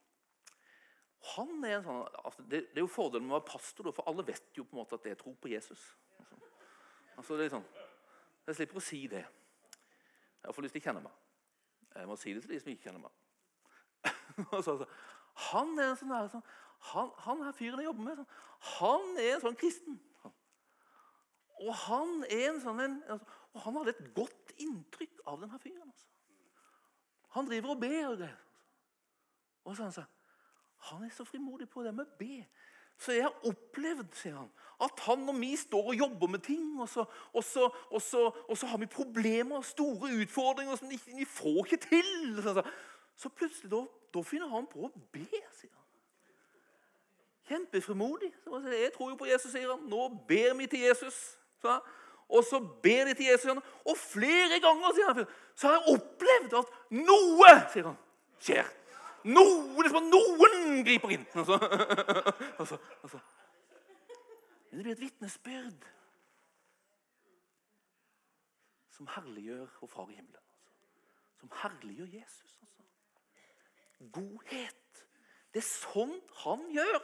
[1.33, 4.09] Han er en sånn, altså, det, det, er jo fordelen med å være pastor, for
[4.11, 5.85] alle vet jo på en måte at det er tro på Jesus.
[6.19, 6.39] Altså,
[7.15, 7.69] altså det er sånn,
[8.43, 9.21] Jeg slipper å si det.
[10.43, 11.19] Jeg får lyst til å kjenne meg.
[11.93, 13.13] Jeg må si det til de som ikke kjenner meg.
[15.47, 16.43] han er en sånn, sånn
[16.91, 18.33] han, han her fyren jeg jobber med, sånn,
[18.73, 19.99] han er en sånn kristen.
[21.63, 25.59] Og han er en sånn en, altså, og han hadde et godt inntrykk av denne
[25.61, 25.85] fyren.
[25.85, 26.09] Altså.
[27.37, 27.99] Han driver og ber.
[28.09, 28.39] og greier.
[29.63, 30.05] Og så han sa
[30.89, 32.41] han er så frimodig på det med å be.
[32.99, 34.49] Så jeg har opplevd sier han,
[34.83, 38.25] at han og vi står og jobber med ting, og så, og så, og så,
[38.47, 42.41] og så har vi problemer og store utfordringer som vi, vi får ikke til.
[42.43, 42.65] Så,
[43.15, 43.81] så plutselig da,
[44.13, 45.82] da finner han på å be, sier han.
[47.47, 48.31] Kjempefrimodig.
[48.45, 49.83] Jeg tror jo på Jesus, sier han.
[49.91, 51.17] Nå ber vi til Jesus.
[51.61, 51.79] Så,
[52.29, 53.51] og så ber de til Jesus,
[53.85, 57.99] og flere ganger sier han, så har jeg opplevd at noe sier han,
[58.39, 58.71] skjer.
[59.23, 61.25] Noe, liksom noen griper inn.
[61.39, 61.59] Altså,
[62.59, 63.19] altså, altså.
[64.69, 65.89] Men det blir et vitnesbyrd
[68.93, 70.39] som herliggjør vår far i himmelen.
[70.39, 70.63] Altså.
[71.39, 72.57] Som herliggjør Jesus.
[72.61, 72.87] Altså.
[74.17, 75.03] Godhet.
[75.53, 76.99] Det er sånn han gjør.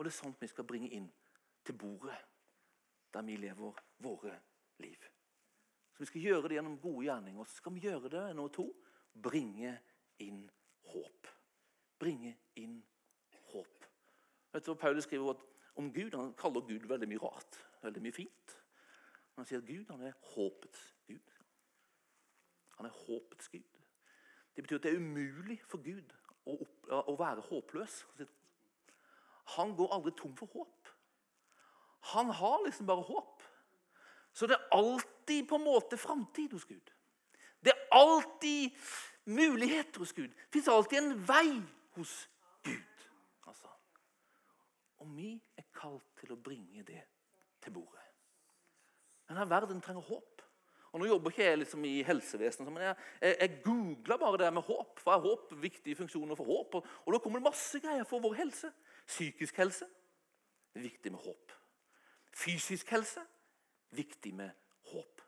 [0.00, 1.10] Og det er sånt vi skal bringe inn
[1.60, 2.16] til bordet
[3.12, 4.30] der vi lever våre
[4.80, 5.02] liv.
[5.92, 7.44] Så Vi skal gjøre det gjennom gode gjerninger.
[7.44, 8.64] Så skal vi gjøre det nummer to
[9.12, 9.74] bringe
[10.18, 10.46] inn
[10.88, 11.28] håp.
[11.98, 12.78] Bringe inn
[13.50, 13.84] håp.
[14.54, 15.44] Vet du hva Paulus skriver
[15.76, 16.16] om Gud?
[16.16, 17.60] Han kaller Gud veldig mye rart.
[17.82, 18.56] Veldig mye fint.
[19.36, 21.36] Han sier at Gud han er håpets Gud.
[22.78, 23.68] Han er håpets Gud.
[24.56, 28.06] Det betyr at det er umulig for Gud å, opp, å være håpløs.
[29.56, 30.90] Han går aldri tom for håp.
[32.14, 33.42] Han har liksom bare håp.
[34.32, 36.92] Så det er alltid på en måte framtid hos Gud.
[37.60, 38.70] Det er alltid
[39.24, 40.30] muligheter hos Gud.
[40.30, 41.62] Det fins alltid en vei
[41.98, 42.28] hos
[42.64, 43.08] Gud.
[43.46, 43.68] Altså.
[45.02, 47.02] Og vi er kalt til å bringe det
[47.60, 48.06] til bordet.
[49.28, 50.46] Denne verden trenger håp.
[50.90, 54.48] Og Nå jobber ikke jeg liksom i helsevesenet, men jeg, jeg, jeg googla bare det
[54.56, 54.98] med håp.
[54.98, 56.80] For er håp viktige funksjoner for håp?
[56.80, 58.72] Og, og da kommer det masse greier for vår helse.
[59.10, 59.86] Psykisk helse
[60.74, 61.54] er viktig med håp.
[62.30, 63.22] Fysisk helse
[63.96, 64.50] viktig med
[64.92, 65.22] håp.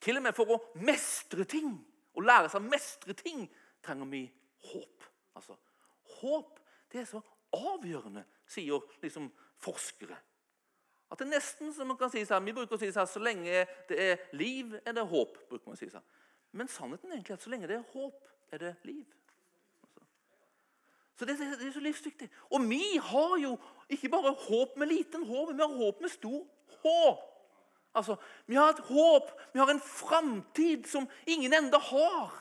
[0.00, 1.72] Til og med for å mestre ting,
[2.14, 3.48] å lære seg å mestre ting,
[3.82, 4.22] trenger vi
[4.70, 5.08] håp.
[5.38, 5.58] Altså,
[6.18, 6.56] Håp
[6.90, 7.20] det er så
[7.54, 9.28] avgjørende, sier liksom
[9.60, 10.16] forskere.
[11.08, 13.20] At det er nesten som man kan si sånn, Vi bruker å si sånn, så
[13.22, 15.38] lenge det er liv, er det håp.
[15.48, 16.04] bruker man å si sånn.
[16.52, 19.06] Men sannheten er egentlig at så lenge det er håp, er det liv.
[21.18, 22.28] Så det, det, er så livsviktig.
[22.50, 23.56] Og vi har jo
[23.90, 26.44] ikke bare håp med liten H, men vi har håp med stor
[26.82, 26.92] H.
[27.94, 32.34] Altså, Vi har et håp, vi har en framtid som ingen enda har.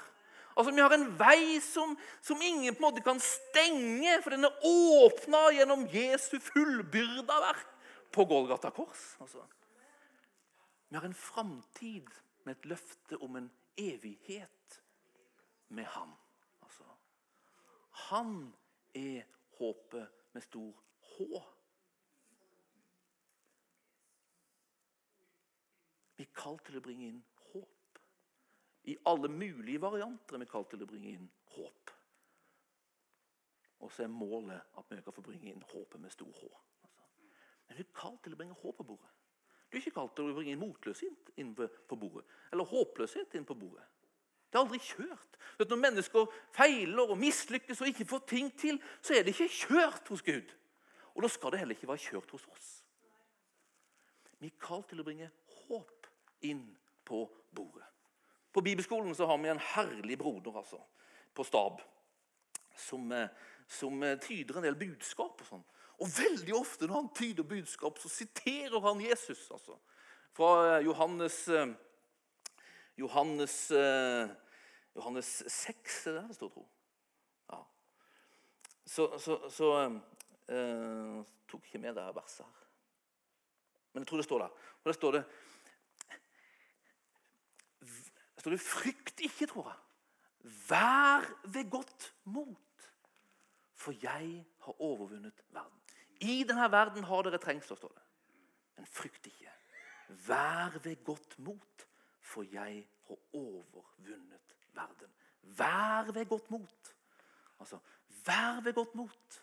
[0.57, 4.45] Altså, Vi har en vei som, som, ingen på en måte kan stenge, for den
[4.45, 7.73] er åpna gjennom Jesu fullbyrda verk
[8.13, 9.15] på Golgata kors.
[9.21, 9.41] Altså.
[10.89, 12.13] Vi har en framtid
[12.45, 14.81] med et løfte om en evighet
[15.69, 16.13] med ham.
[16.61, 16.83] Altså,
[18.09, 18.53] han
[18.97, 19.23] er
[19.57, 20.83] håpet med stor
[21.13, 21.41] H.
[26.17, 27.19] Vi er kalt til å bringe inn
[27.51, 27.99] håp.
[28.89, 31.93] I alle mulige varianter er vi kalt til å bringe inn håp.
[33.85, 36.47] Og så er målet at vi kan få bringe inn håpet med stor H.
[37.67, 39.13] Men vi er kalt til å bringe håp på bordet.
[39.67, 42.25] Du er ikke kalt til å bringe inn motløshet inn på bordet.
[42.51, 43.83] Eller håpløshet inn på bordet.
[44.47, 45.37] Det er aldri kjørt.
[45.57, 50.11] Når mennesker feiler og mislykkes og ikke får ting til, så er det ikke kjørt
[50.13, 50.53] hos Gud.
[51.15, 52.69] Og da skal det heller ikke være kjørt hos oss.
[54.37, 55.31] Vi er kalt til å bringe
[55.65, 56.09] håp
[56.45, 56.63] inn
[57.07, 57.23] på
[57.57, 57.85] bordet.
[58.53, 60.79] På bibelskolen så har vi en herlig broder altså,
[61.33, 61.81] på stab
[62.77, 63.27] som, eh,
[63.67, 65.41] som eh, tyder en del budskap.
[65.41, 65.65] Og sånn.
[65.97, 69.47] Og veldig ofte når han tyder budskap, så siterer han Jesus.
[69.51, 69.77] altså.
[70.37, 71.43] Fra eh, Johannes,
[72.97, 73.71] Johannes,
[74.95, 76.67] Johannes 6, er det der det står, tro?
[77.51, 77.59] Ja.
[78.85, 79.67] Så, så, så
[80.49, 82.63] eh, tok ikke med det verset her.
[83.93, 84.47] Men jeg tror det står der.
[84.47, 85.25] Og der står det
[88.35, 89.79] Der står det 'Frykt ikke', tror jeg.
[90.69, 92.91] Vær ved godt mot,
[93.73, 95.81] for jeg har overvunnet verden.
[96.21, 98.03] I denne verden har dere trengsler, står det.
[98.75, 99.51] Men frykt ikke.
[100.07, 101.86] Vær ved godt mot,
[102.27, 105.11] for jeg har overvunnet verden.
[105.57, 106.93] Vær ved godt mot.
[107.59, 107.79] Altså,
[108.25, 109.39] vær ved godt mot.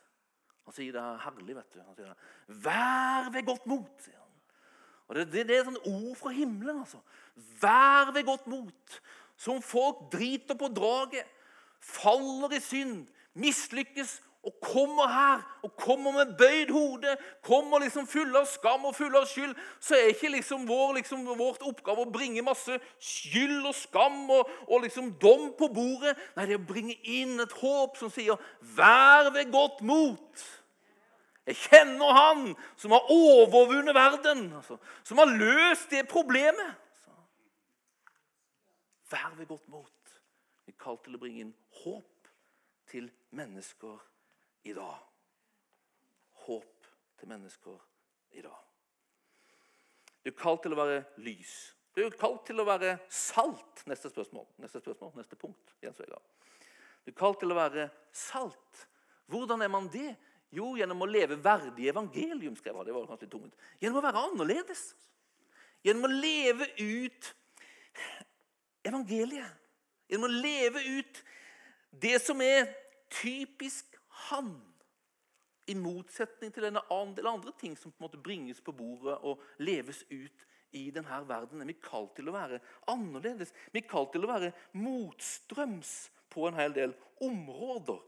[0.65, 1.81] Han sier det er herlig, vet du.
[1.81, 2.61] Han sier det.
[2.65, 4.21] Vær ved godt mot, sier han.
[5.09, 6.83] Og Det, det, det er sånn ord fra himmelen.
[6.85, 7.01] altså.
[7.61, 9.01] Vær ved godt mot.
[9.37, 11.27] Som folk driter på draget,
[11.85, 18.37] faller i synd, mislykkes og kommer her og kommer med bøyd hode, kommer liksom full
[18.37, 22.13] av skam og full av skyld, så er ikke liksom vår liksom, vårt oppgave å
[22.13, 26.17] bringe masse skyld og skam og, og liksom dom på bordet.
[26.37, 30.45] Nei, det er å bringe inn et håp som sier 'vær ved godt mot'.
[31.47, 36.73] Jeg kjenner han som har overvunnet verden, altså, som har løst det problemet.
[36.97, 37.13] Altså.
[39.11, 40.17] Vær ved godt mot.
[40.65, 41.55] Vi er kalt til å bringe inn
[41.85, 42.31] håp
[42.89, 44.01] til mennesker
[44.65, 44.97] i dag.
[46.45, 46.89] Håp
[47.21, 47.79] til mennesker
[48.37, 48.61] i dag.
[50.25, 51.55] Du er kalt til å være lys.
[51.95, 53.85] Du er kalt til å være salt.
[53.87, 54.47] Neste spørsmål.
[54.63, 55.75] Neste spørsmål, neste punkt.
[55.85, 56.25] Jens Vegard.
[57.05, 58.87] Du er kalt til å være salt.
[59.31, 60.15] Hvordan er man det?
[60.55, 62.57] Jo, gjennom å leve verdig evangelium.
[62.57, 62.87] skrev han.
[62.87, 63.55] Det var kanskje tungt.
[63.83, 64.85] Gjennom å være annerledes.
[65.85, 67.31] Gjennom å leve ut
[68.87, 69.61] evangeliet.
[70.09, 71.23] Gjennom å leve ut
[71.91, 72.71] det som er
[73.13, 73.94] typisk
[74.29, 74.55] han.
[75.67, 76.77] I motsetning til en
[77.17, 80.43] del andre ting som på en måte bringes på bordet og leves ut
[80.77, 81.63] i denne verden.
[81.63, 82.61] Er vi kalt til å være
[82.93, 83.55] annerledes.
[83.73, 85.95] Vi er kalt til å være motstrøms
[86.35, 86.93] på en hel del
[87.25, 88.03] områder.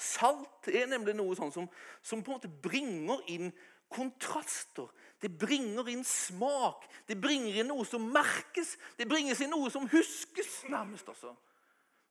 [0.00, 1.66] Salt er nemlig noe sånn som,
[2.00, 3.50] som på en måte bringer inn
[3.90, 4.88] kontraster.
[5.20, 6.86] Det bringer inn smak.
[7.04, 8.76] Det bringer inn noe som merkes.
[8.96, 11.10] Det bringes inn noe som huskes, nærmest.
[11.10, 11.34] altså.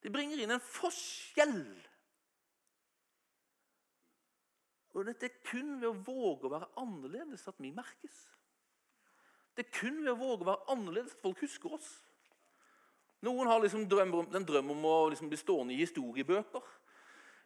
[0.04, 1.64] Det bringer inn en forskjell.
[5.00, 8.18] Og dette er kun ved å våge å være annerledes at vi merkes.
[9.56, 11.88] Det er kun ved å våge å være annerledes at folk husker oss.
[13.24, 16.76] Noen har liksom drømmer, den drøm om å liksom bli stående i historiebøker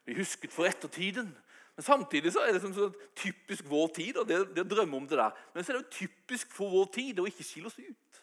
[0.03, 1.29] Bli husket for ettertiden.
[1.77, 4.17] Men samtidig så er det sånn, sånn typisk vår tid.
[4.19, 5.37] og det, det drømmer om det der.
[5.53, 8.19] Men så er det jo typisk for vår tid å ikke skille oss ut.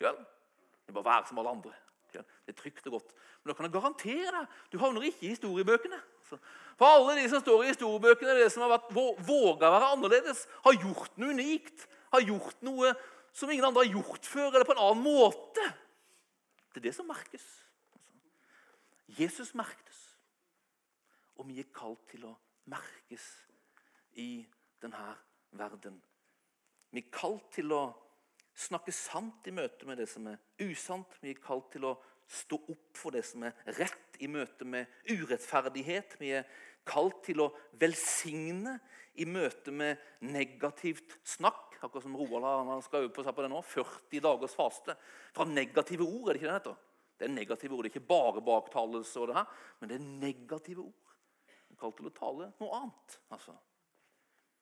[0.00, 0.14] Ja?
[0.16, 1.74] Det er bare være som alle andre.
[2.16, 2.22] Ja?
[2.46, 3.12] Det er trygt og godt.
[3.42, 5.98] Men da kan jeg garantere deg, du havner ikke i historiebøkene.
[6.26, 8.88] For alle de som står i historiebøkene, det som har vært,
[9.26, 11.86] våga være annerledes, har gjort noe unikt.
[12.14, 12.94] Har gjort noe
[13.36, 15.68] som ingen andre har gjort før, eller på en annen måte.
[16.72, 17.44] Det er det som merkes.
[19.18, 20.00] Jesus merktes.
[21.36, 22.32] Og vi er kalt til å
[22.72, 23.24] merkes
[24.16, 24.40] i
[24.82, 25.12] denne
[25.56, 25.98] verden.
[26.90, 27.82] Vi er kalt til å
[28.56, 31.18] snakke sant i møte med det som er usant.
[31.22, 34.90] Vi er kalt til å stå opp for det som er rett i møte med
[35.12, 36.16] urettferdighet.
[36.20, 36.48] Vi er
[36.86, 38.78] kalt til å velsigne
[39.20, 41.76] i møte med negativt snakk.
[41.80, 43.62] Akkurat som Roald har skal øve på seg på det nå.
[43.62, 44.96] 40 dagers faste.
[45.36, 46.82] Fra negative ord, er det ikke det heter?
[47.16, 47.84] Det er negative ord.
[47.84, 51.14] Det er ikke bare baktalelse, og det her, men det er negative ord
[51.46, 53.18] Vi er kalt til å tale noe annet.
[53.30, 53.56] altså.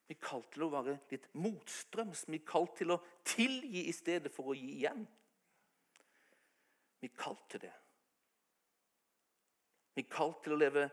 [0.09, 2.27] Vi er kalt til å være litt motstrøms.
[2.29, 5.07] Vi er kalt til å tilgi i stedet for å gi igjen.
[7.01, 7.73] Vi er kalt til det.
[9.95, 10.89] Vi er kalt til å leve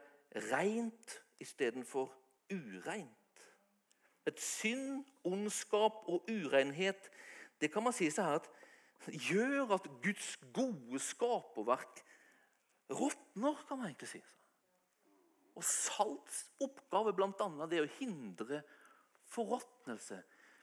[0.51, 2.11] rent istedenfor
[2.53, 3.45] ureint.
[4.29, 7.09] Et synd, ondskap og urenhet
[7.61, 8.49] det kan man si seg her at
[9.09, 12.03] gjør at Guds gode skaperverk
[12.91, 14.21] råtner, kan man egentlig si.
[15.57, 18.61] Og salts oppgave annet, det å hindre
[19.31, 20.19] forråtnelse.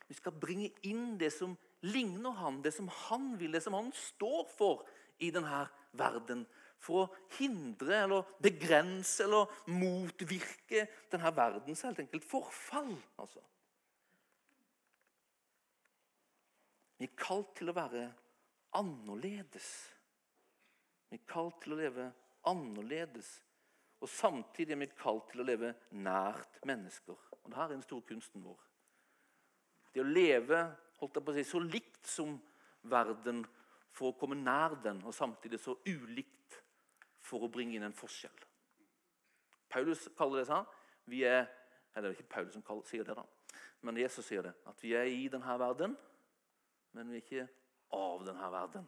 [0.09, 3.91] Vi skal bringe inn det som ligner han, det som han vil, det som han
[3.97, 4.87] står for
[5.25, 5.65] i denne
[5.99, 6.47] verden.
[6.79, 12.95] For å hindre eller begrense eller motvirke denne verdens helt enkelt forfall.
[13.19, 13.43] altså.
[16.99, 18.07] Vi er kalt til å være
[18.79, 19.69] annerledes.
[21.11, 22.09] Vi er kalt til å leve
[22.49, 23.37] annerledes
[23.99, 27.19] og samtidig er vi kalt til å leve nært mennesker.
[27.49, 28.59] Og Dette er den store kunsten vår.
[29.95, 30.59] Det å leve
[30.99, 32.35] holdt jeg på å si, så likt som
[32.91, 33.41] verden
[33.97, 36.59] for å komme nær den, og samtidig så ulikt
[37.25, 38.45] for å bringe inn en forskjell.
[39.73, 40.69] Paulus kaller det sånn.
[41.09, 41.49] Vi er,
[41.95, 43.25] eller Det er ikke Paulus som kaller, sier det, da,
[43.81, 44.53] men Jesus sier det.
[44.69, 45.97] At vi er i denne verden,
[46.93, 47.49] men vi er ikke
[47.97, 48.87] av denne verden.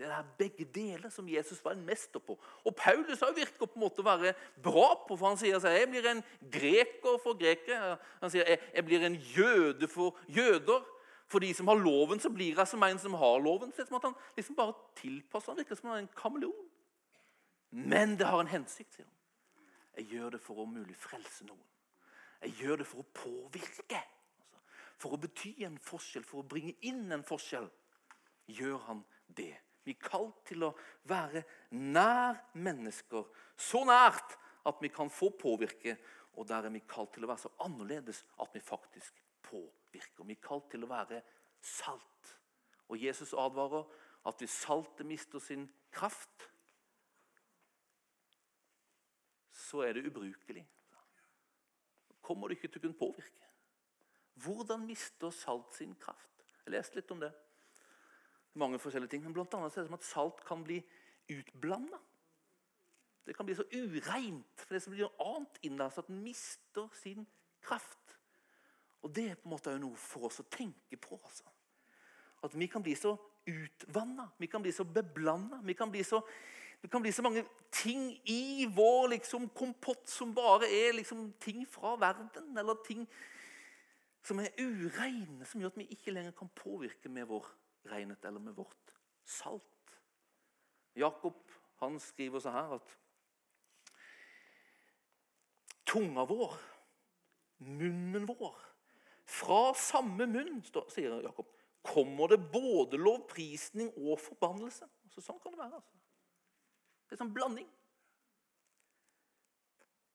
[0.00, 2.32] Det er begge deler som Jesus var en mester på.
[2.64, 4.32] Og Paulus har virker på en måte å være
[4.64, 6.22] bra på, for han sier at jeg blir en
[6.54, 7.98] greker for grekere.
[8.22, 10.88] Han sier jeg blir en jøde for jøder.
[11.30, 13.76] For de som har loven, så blir jeg som en som har loven.
[13.76, 16.66] Så som at han liksom bare tilpasser han virker som en kameleon.
[17.70, 19.16] Men det har en hensikt, sier han.
[20.00, 21.66] Jeg gjør det for å mulig frelse noen.
[22.40, 24.00] Jeg gjør det for å påvirke.
[24.40, 24.64] Altså,
[24.96, 27.68] for å bety en forskjell, for å bringe inn en forskjell.
[28.48, 29.52] Gjør han det.
[29.90, 30.74] Vi er kalt til å
[31.10, 31.42] være
[31.74, 33.24] nær mennesker.
[33.58, 34.36] Så nært
[34.70, 35.96] at vi kan få påvirke.
[36.38, 40.22] Og der er vi kalt til å være så annerledes at vi faktisk påvirker.
[40.28, 41.18] Vi er kalt til å være
[41.58, 42.36] salt.
[42.86, 43.82] Og Jesus advarer
[44.30, 46.46] at hvis saltet mister sin kraft,
[49.50, 50.62] så er det ubrukelig.
[52.22, 53.50] Kommer du ikke til å kunne påvirke.
[54.38, 56.46] Hvordan mister salt sin kraft?
[56.62, 57.34] Jeg leste litt om det
[58.54, 59.24] mange forskjellige ting.
[59.24, 60.80] Men blant annet er det som at salt kan bli
[61.30, 62.00] utblanda.
[63.26, 66.22] Det kan bli så ureint for det som blir noe annet inni så at den
[66.24, 67.26] mister sin
[67.62, 68.16] kraft.
[69.02, 71.16] Og Det er på en måte noe for oss å tenke på.
[71.24, 71.44] Altså.
[72.44, 73.14] At vi kan bli så
[73.48, 75.60] utvanna, vi kan bli så beblanda.
[75.62, 75.74] Vi
[76.82, 81.66] det kan bli så mange ting i vår liksom, kompott som bare er liksom, ting
[81.68, 82.56] fra verden.
[82.58, 83.06] Eller ting
[84.24, 87.46] som er ureine, som gjør at vi ikke lenger kan påvirke med vår
[87.88, 89.96] regnet eller med vårt salt.
[90.98, 91.38] Jakob
[91.80, 92.96] han skriver så her at
[95.88, 96.58] tunga vår,
[97.58, 98.58] munnen vår
[99.30, 100.58] Fra samme munn,
[100.90, 101.46] sier Jakob,
[101.86, 104.88] kommer det både lovprisning og forbannelse.
[105.06, 105.78] Altså, sånn kan det være.
[105.78, 106.00] Altså.
[107.06, 107.68] Det er sånn blanding.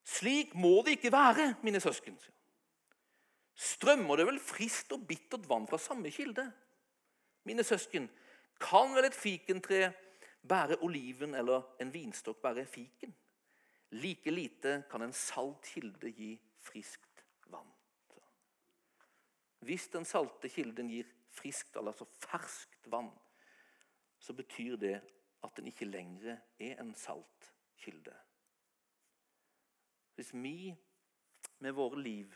[0.06, 2.20] Slik må det ikke være, mine søsken.
[3.56, 6.44] Strømmer det vel friskt og bittert vann fra samme kilde?
[7.46, 8.10] Mine søsken,
[8.60, 9.94] kan vel et fikentre
[10.50, 13.16] bære oliven eller en vinstokk bære fiken?
[13.92, 17.70] Like lite kan en salt kilde gi friskt vann.
[19.60, 23.12] Hvis den salte kilden gir friskt, altså ferskt vann,
[24.20, 24.96] så betyr det
[25.44, 28.14] at den ikke lenger er en salt kilde.
[30.16, 30.76] Hvis vi
[31.60, 32.34] med våre liv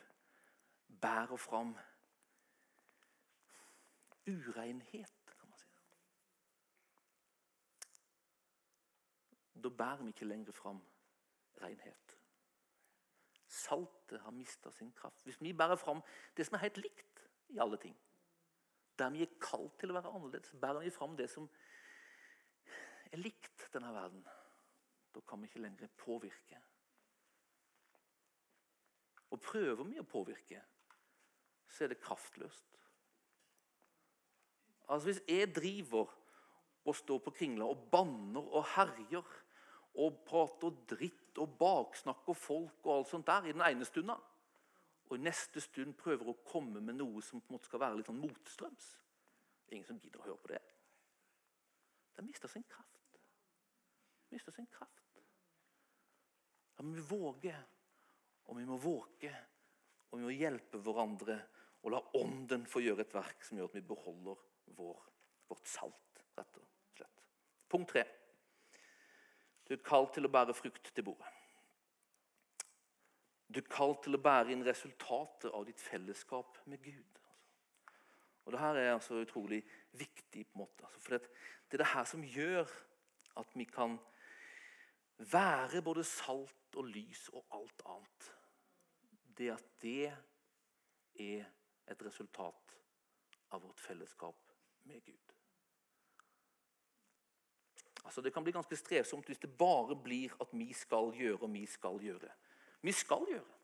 [1.01, 1.77] bærer fram
[4.27, 5.67] urenhet, kan man si.
[9.63, 10.81] Da bærer vi ikke lenger fram
[11.61, 12.17] renhet.
[13.47, 15.23] Saltet har mista sin kraft.
[15.23, 16.01] Hvis vi bærer fram
[16.37, 17.97] det som er helt likt i alle ting,
[18.99, 21.49] der vi er kalt til å være annerledes, bærer vi fram det som
[23.11, 24.25] er likt denne verden,
[25.15, 26.59] da kan vi ikke lenger påvirke.
[29.29, 30.61] Og prøver vi å påvirke,
[31.69, 32.79] så er det kraftløst.
[34.89, 36.09] Altså Hvis jeg driver
[36.85, 39.35] og står på kringla og banner og herjer
[39.99, 44.15] og prater dritt og baksnakker folk og alt sånt der i den ene stunda,
[45.09, 47.99] og i neste stund prøver å komme med noe som på en måte skal være
[47.99, 48.95] litt sånn motstrøms
[49.69, 50.59] Ingen som gidder å høre på det.
[52.17, 53.19] Det mister sin kraft.
[54.25, 55.21] Det Mister sin kraft.
[56.73, 57.59] Ja, men vi våger,
[58.49, 59.29] og vi må våke,
[60.09, 61.37] og vi må hjelpe hverandre
[61.83, 64.41] og la Ånden få gjøre et verk som gjør at vi beholder
[64.77, 65.01] vår,
[65.49, 67.25] vårt salt, rett og slett.
[67.69, 68.05] Punkt tre.
[69.67, 71.29] Du er kalt til å bære frukt til bordet.
[73.49, 77.19] Du er kalt til å bære inn resultatet av ditt fellesskap med Gud.
[78.45, 80.47] Og Det her er altså utrolig viktig.
[80.47, 80.85] på en måte.
[80.85, 82.67] Altså, for det er det her som gjør
[83.37, 83.99] at vi kan
[85.17, 88.31] være både salt og lys og alt annet.
[89.37, 90.13] Det at det
[91.15, 91.45] er
[91.87, 92.75] et resultat
[93.51, 94.48] av vårt fellesskap
[94.89, 95.35] med Gud.
[98.09, 101.53] Altså Det kan bli ganske strevsomt hvis det bare blir at vi skal gjøre og
[101.53, 102.31] vi skal gjøre.
[102.81, 103.57] Vi skal gjøre.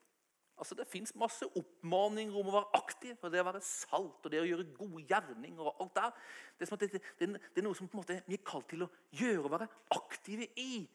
[0.58, 4.32] Altså Det fins masse oppmaninger om å være aktiv, og det å være salt og
[4.32, 5.64] det å gjøre gode gjerninger.
[5.64, 6.12] og alt der.
[6.60, 9.44] Det er, det, det, det er noe som måte vi er kalt til å gjøre
[9.44, 10.86] og være aktive i.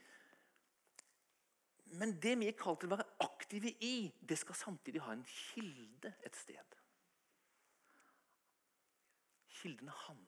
[2.00, 5.26] Men det vi er kalt til å være aktive i, det skal samtidig ha en
[5.26, 6.79] kilde et sted.
[9.60, 10.20] Kilden er han.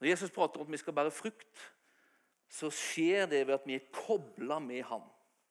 [0.00, 1.64] Når Jesus prater om at vi skal bære frukt,
[2.48, 5.02] så skjer det ved at vi er kobla med han.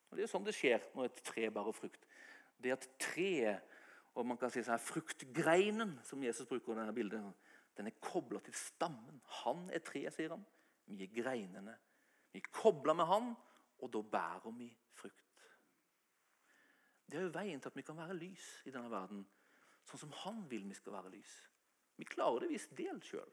[0.09, 2.05] Og Det er sånn det skjer når et tre bærer frukt.
[2.59, 3.61] det at treet,
[4.15, 7.29] og man kan si sånn fruktgreinen, som Jesus bruker i denne bildet,
[7.77, 9.21] den er kobla til stammen.
[9.45, 10.43] Han er treet, sier han.
[10.89, 11.77] Vi er greinene.
[12.33, 13.29] Vi er kobla med han,
[13.79, 14.67] og da bærer vi
[14.99, 15.28] frukt.
[17.09, 19.23] Det er jo veien til at vi kan være lys i denne verden,
[19.89, 21.31] sånn som han vil vi skal være lys.
[21.97, 23.31] Vi klarer det visst del sjøl,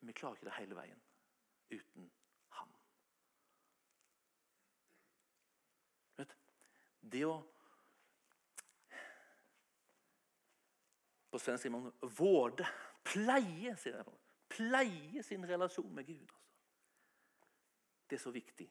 [0.00, 1.00] men vi klarer ikke det hele veien
[1.72, 2.10] uten
[2.58, 2.76] han.
[6.20, 6.36] Vet,
[7.16, 7.34] det å
[11.34, 12.68] På svensk sier man 'vårde'.
[13.02, 14.12] Pleie, sier jeg.
[14.48, 16.30] Pleie sin relasjon med Gud.
[16.30, 16.44] Altså.
[18.06, 18.68] Det er så viktig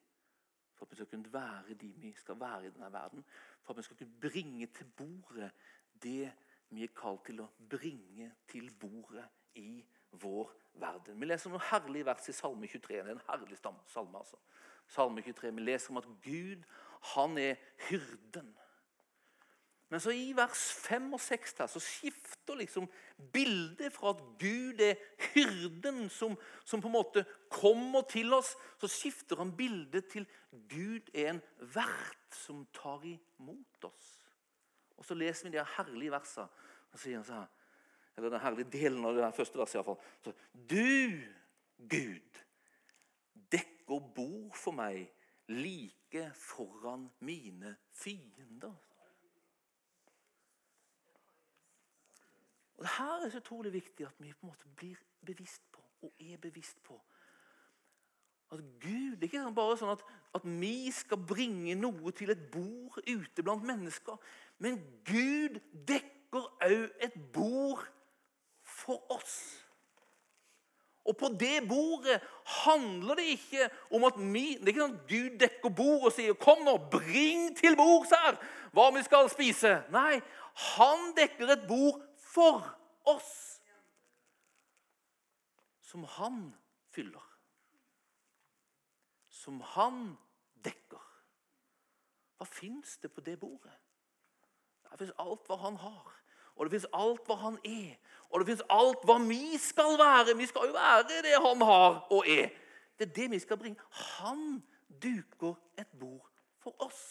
[0.76, 3.26] for at vi skal kunne være de vi skal være i denne verden.
[3.62, 5.52] For at vi skal kunne bringe til bordet
[6.04, 6.32] det
[6.70, 9.84] vi er kalt til å bringe til bordet i
[10.24, 10.52] vår
[10.82, 11.20] verden.
[11.20, 12.98] Vi leser noen herlige vers i Salme 23.
[12.98, 14.18] Det er en herlig salme.
[14.18, 14.40] altså.
[14.88, 15.52] Salme 23.
[15.56, 16.66] Vi leser om at Gud,
[17.14, 17.56] han er
[17.90, 18.54] hyrden.
[19.94, 22.88] Men så i vers 5 og 6 her, så skifter liksom
[23.34, 24.96] bildet fra at Gud er
[25.36, 26.34] hyrden som,
[26.66, 27.22] som, på en måte
[27.54, 30.26] kommer til oss, så skifter han bildet til
[30.72, 31.42] Gud er en
[31.76, 34.08] vert som tar imot oss.
[34.98, 36.48] Og Så leser vi de herlige versene.
[36.90, 37.54] Og sier han sånn,
[38.18, 39.76] eller Den herlige delen av det første verset.
[39.76, 40.02] I hvert fall.
[40.26, 40.34] Så,
[40.74, 41.22] du,
[41.94, 42.42] Gud,
[43.54, 45.06] dekker bord for meg
[45.54, 48.74] like foran mine fiender.
[52.78, 55.82] Og det her er så utrolig viktig at vi på en måte blir bevisst på,
[56.02, 57.00] og er bevisst på,
[58.54, 60.04] at Gud Det er ikke bare sånn at,
[60.38, 64.20] at vi skal bringe noe til et bord ute blant mennesker.
[64.62, 65.58] Men Gud
[65.90, 67.82] dekker òg et bord
[68.62, 69.38] for oss.
[71.04, 72.22] Og på det bordet
[72.64, 76.14] handler det ikke om at vi Det er ikke sånn at Gud dekker bord og
[76.16, 78.38] sier 'Kom nå, bring til bords her
[78.72, 79.92] hva vi skal spise'.
[79.92, 80.22] Nei,
[80.78, 82.02] han dekker et bord
[82.34, 82.66] for
[83.06, 83.62] oss.
[85.82, 86.54] Som han
[86.90, 87.30] fyller.
[89.28, 90.18] Som han
[90.66, 91.02] dekker.
[92.38, 93.76] Hva fins det på det bordet?
[94.90, 96.12] Det fins alt hva han har.
[96.54, 97.96] Og det fins alt hva han er.
[98.30, 100.38] Og det fins alt hva vi skal være.
[100.38, 102.54] Vi skal jo være det han har og er.
[102.98, 103.82] Det er det vi skal bringe.
[104.18, 104.62] Han
[105.02, 106.30] duker et bord
[106.62, 107.04] for oss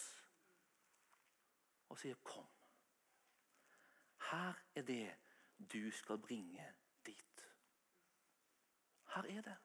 [1.90, 2.51] og sier 'kom'.
[4.32, 5.14] Her er det
[5.72, 6.64] du skal bringe
[7.06, 7.48] dit.
[9.14, 9.56] Her er det.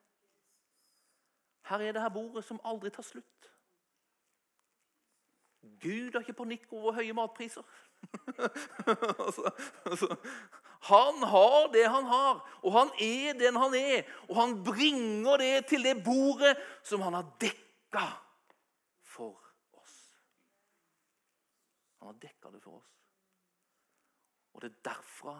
[1.68, 3.48] Her er det her bordet som aldri tar slutt.
[5.80, 7.64] Gud har ikke panikk over høye matpriser.
[9.26, 9.50] altså,
[9.84, 10.16] altså,
[10.90, 14.04] han har det han har, og han er den han er.
[14.28, 18.06] Og han bringer det til det bordet som han har dekka
[19.02, 19.34] for
[19.80, 19.98] oss.
[21.98, 22.97] Han har dekka det for oss.
[24.58, 25.36] Og det er derfra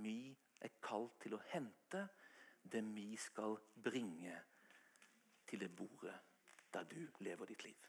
[0.00, 0.32] vi
[0.64, 2.06] er kalt til å hente
[2.72, 4.38] det vi skal bringe
[5.44, 6.14] til det bordet
[6.72, 7.82] der du lever ditt liv.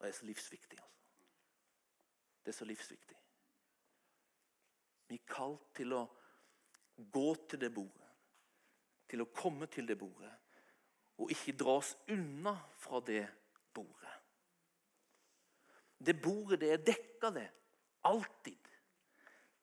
[0.00, 1.04] Det er så livsviktig, altså.
[2.42, 3.18] Det er så livsviktig.
[5.06, 6.00] Vi er kalt til å
[7.14, 8.08] gå til det bordet,
[9.06, 10.32] til å komme til det bordet,
[11.22, 13.22] og ikke dra oss unna fra det
[13.70, 14.18] bordet.
[16.02, 17.46] Det bordet, det er dekka, det.
[18.10, 18.61] Alltid.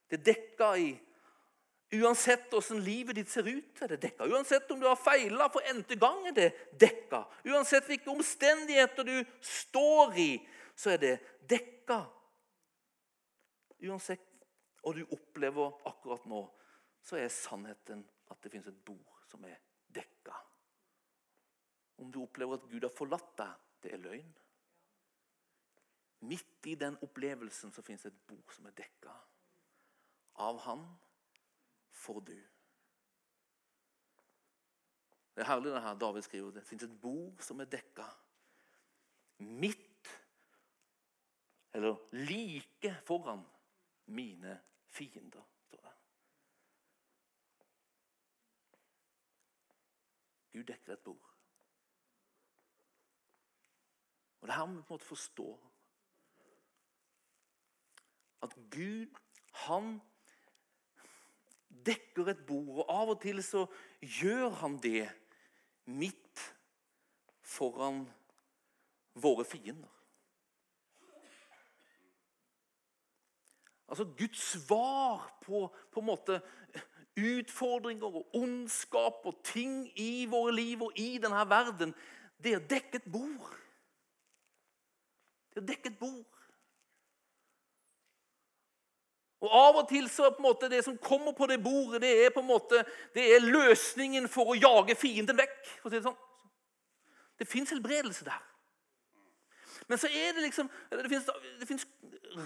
[0.10, 0.90] Det er dekka i
[1.90, 4.28] Uansett hvordan livet ditt ser ut, er det dekka.
[4.30, 7.24] Uansett om du har feila for n-te gang, er det dekka.
[7.50, 10.28] Uansett hvilke omstendigheter du står i,
[10.78, 11.14] så er det
[11.50, 12.04] dekka.
[13.90, 14.28] Uansett
[14.84, 16.44] hva du opplever akkurat nå,
[17.02, 19.58] så er sannheten at det fins et bord som er
[19.90, 20.36] dekka.
[22.00, 24.30] Om du opplever at Gud har forlatt deg, det er løgn.
[26.30, 29.18] Midt i den opplevelsen så fins et bord som er dekka.
[30.40, 30.86] Av Han
[31.92, 32.38] får du.
[35.36, 36.52] Det er herlig det her David skriver.
[36.52, 38.04] Det fins et bord som er dekka.
[39.40, 40.10] Mitt,
[41.74, 43.46] eller like foran,
[44.06, 44.58] mine
[44.92, 45.94] fiender, står det.
[50.52, 51.30] Gud dekker et bord.
[54.42, 55.50] Og Det her må vi på en måte forstå.
[58.42, 59.16] At Gud,
[59.54, 60.02] han
[61.70, 62.82] dekker et bord.
[62.82, 63.66] Og av og til så
[64.02, 65.08] gjør han det
[65.90, 66.44] midt
[67.46, 68.04] foran
[69.20, 69.90] våre fiender.
[73.90, 76.42] Altså Guds svar på, på en måte
[77.18, 81.96] utfordringer og ondskap og ting i våre liv og i denne verden,
[82.38, 83.56] det er å dekke et bord.
[85.50, 86.39] Det er å dekke et bord.
[89.40, 92.12] Og Av og til så på en måte det som kommer på det bordet, det
[92.26, 92.84] er på en måte,
[93.16, 95.60] det er løsningen for å jage fienden vekk.
[95.82, 96.18] for å si Det sånn.
[97.40, 98.42] Det fins helbredelse der.
[99.88, 101.88] Men så er det liksom Det fins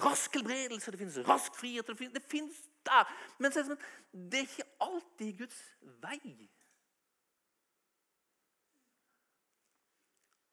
[0.04, 1.88] rask helbredelse, det fins rask frihet.
[1.88, 3.10] Det fins der.
[3.38, 3.80] Men så er det, som,
[4.14, 6.50] det er ikke alltid Guds vei.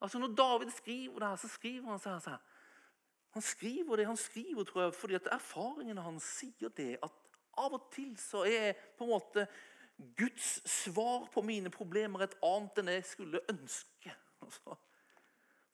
[0.00, 2.40] Altså Når David skriver det her, så skriver han seg her.
[3.30, 7.12] Han skriver det han skriver, tror jeg, fordi at erfaringene hans sier det at
[7.60, 9.46] av og til så er på en måte
[10.16, 14.14] Guds svar på mine problemer et annet enn jeg skulle ønske.
[14.40, 14.76] Altså,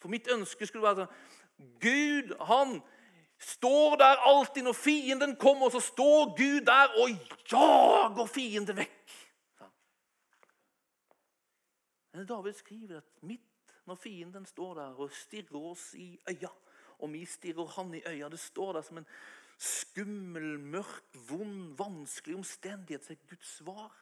[0.02, 2.80] for mitt ønske skulle være sånn Gud, han
[3.40, 7.14] står der alltid når fienden kommer, så står Gud der og
[7.48, 9.14] jager fienden vekk.
[12.12, 16.50] Men David skriver at midt når fienden står der og stirrer oss i øya,
[16.98, 18.28] og vi stirrer han i øya.
[18.32, 19.08] Det står der som en
[19.58, 23.04] skummel, mørk, vond, vanskelig omstendighet.
[23.04, 23.92] Så er Guds svar.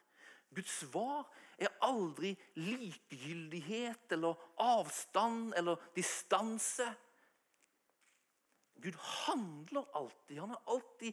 [0.55, 1.27] Guds svar
[1.59, 6.87] er aldri likegyldighet eller avstand eller distanse.
[8.83, 10.39] Gud handler alltid.
[10.39, 11.13] Han er alltid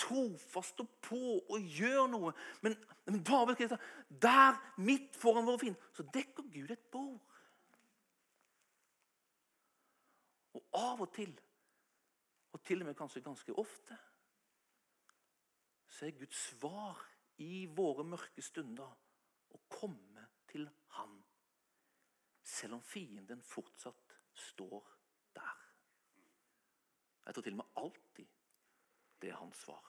[0.00, 2.32] trofast og på og gjør noe.
[2.64, 2.76] Men,
[3.08, 3.74] men David,
[4.22, 7.18] der midt foran våre fiender så dekker Gud et bord.
[10.54, 11.32] Og av og til,
[12.52, 13.96] og til og med kanskje ganske ofte,
[15.90, 17.00] så er Guds svar
[17.42, 18.90] i våre mørke stunder
[19.50, 21.16] å komme til Han,
[22.42, 24.16] selv om fienden fortsatt
[24.50, 24.86] står
[25.34, 25.66] der.
[27.26, 28.36] Jeg tror til og med alltid
[29.20, 29.84] det er hans svar.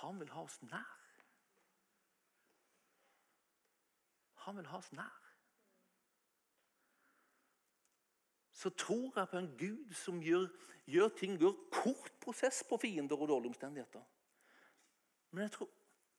[0.00, 0.96] Han vil ha oss nær.
[4.46, 5.19] Han vil ha oss nær.
[8.60, 10.48] Så tror jeg på en Gud som gjør,
[10.84, 14.02] gjør ting, gjør kort prosess på fiender og dårlige omstendigheter.
[15.30, 15.68] Men jeg tror,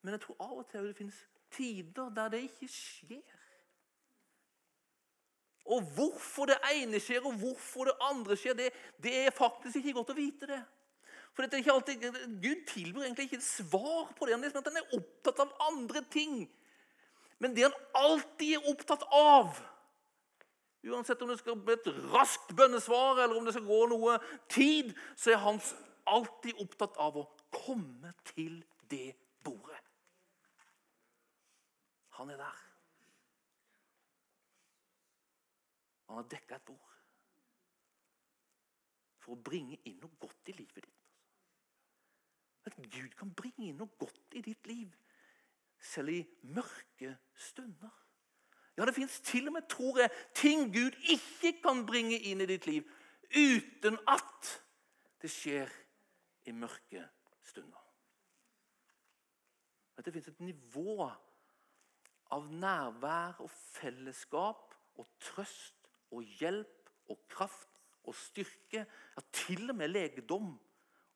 [0.01, 1.19] men jeg tror av og til det finnes
[1.53, 3.37] tider der det ikke skjer.
[5.71, 8.71] Og hvorfor det ene skjer, og hvorfor det andre skjer, det,
[9.03, 10.49] det er faktisk ikke godt å vite.
[10.49, 10.61] det.
[11.31, 12.07] For det er ikke alltid,
[12.41, 14.33] Gud tilbyr egentlig ikke et svar på det.
[14.33, 16.41] Han er opptatt av andre ting.
[17.37, 19.61] Men det han alltid er opptatt av,
[20.81, 24.17] Uansett om det skal bli et raskt bønnesvar eller om det skal gå noe
[24.49, 25.61] tid, så er han
[26.09, 29.13] alltid opptatt av å komme til det
[29.45, 29.77] bordet.
[32.17, 32.63] Han er der.
[36.09, 36.87] Han har dekka et bord
[39.21, 40.97] for å bringe inn noe godt i livet ditt.
[42.67, 44.89] At Gud kan bringe inn noe godt i ditt liv,
[45.81, 46.21] selv i
[46.53, 47.93] mørke stunder.
[48.77, 52.47] Ja, det fins til og med, tror jeg, ting Gud ikke kan bringe inn i
[52.49, 52.87] ditt liv
[53.31, 54.51] uten at
[55.21, 55.69] det skjer
[56.47, 57.03] i mørke
[57.45, 57.83] stunder.
[59.97, 61.03] At det fins et nivå
[62.31, 67.67] av nærvær og fellesskap og trøst og hjelp og kraft
[68.07, 70.55] og styrke, ja, til og med legedom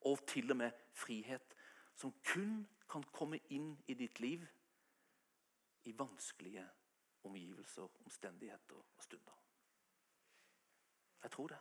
[0.06, 1.56] og til og med frihet,
[1.96, 2.60] som kun
[2.92, 4.44] kan komme inn i ditt liv
[5.86, 6.85] i vanskelige tider
[7.26, 9.38] omgivelser, omstendigheter og stunder.
[11.24, 11.58] Jeg tror det.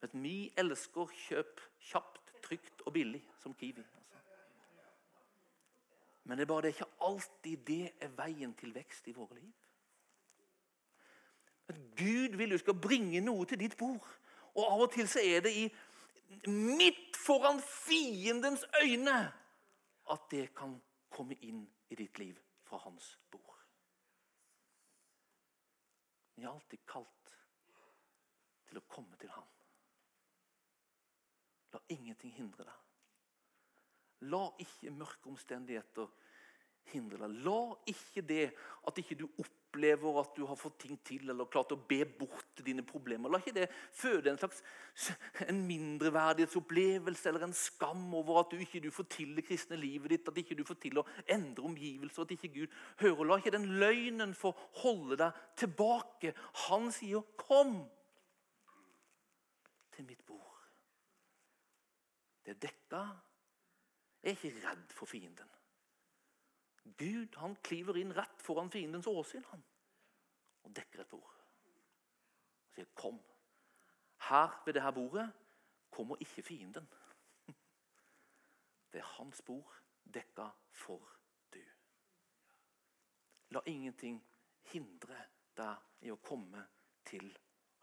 [0.00, 3.78] Men vi elsker kjøp kjapt, trygt og billig, som Kiwi.
[3.78, 4.18] Altså.
[6.24, 9.38] Men det er bare det er ikke alltid det er veien til vekst i våre
[9.38, 9.52] liv.
[11.68, 14.08] Men Gud vil du skal bringe noe til ditt bord.
[14.54, 15.68] Og av og til så er det i
[16.50, 19.32] midt foran fiendens øyne
[20.10, 22.38] at det kan komme inn i ditt liv
[22.72, 23.58] fra hans bord.
[26.34, 27.32] Vi er alltid kalt
[28.70, 29.50] til å komme til ham.
[31.76, 32.78] La ingenting hindre deg.
[34.32, 36.08] La ikke mørke omstendigheter
[36.90, 37.34] hindre deg.
[37.46, 37.58] La
[37.88, 38.46] ikke det
[38.88, 42.62] at ikke du opplever at du har fått ting til eller klart å be bort
[42.64, 43.30] dine problemer.
[43.30, 44.62] La ikke det føde en slags
[45.46, 50.12] en mindreverdighetsopplevelse eller en skam over at du ikke du får til det kristne livet
[50.12, 53.24] ditt, at ikke du får til å endre omgivelser, at ikke Gud hører.
[53.28, 56.34] La ikke den løgnen få holde deg tilbake.
[56.68, 57.82] Han sier 'kom
[59.92, 60.52] til mitt bord'.
[62.44, 63.02] Det er dekka.
[64.22, 65.48] Jeg er ikke redd for fienden.
[66.84, 69.62] Gud han kliver inn rett foran fiendens åsyn han,
[70.62, 71.36] og dekker et bord.
[72.68, 73.22] Og sier, 'Kom.'
[74.22, 75.32] Her ved dette bordet
[75.90, 76.88] kommer ikke fienden.
[78.92, 79.74] Det er hans bord
[80.14, 81.18] dekka for
[81.52, 81.60] du.
[83.50, 84.22] La ingenting
[84.62, 85.18] hindre
[85.56, 86.66] deg i å komme
[87.04, 87.38] til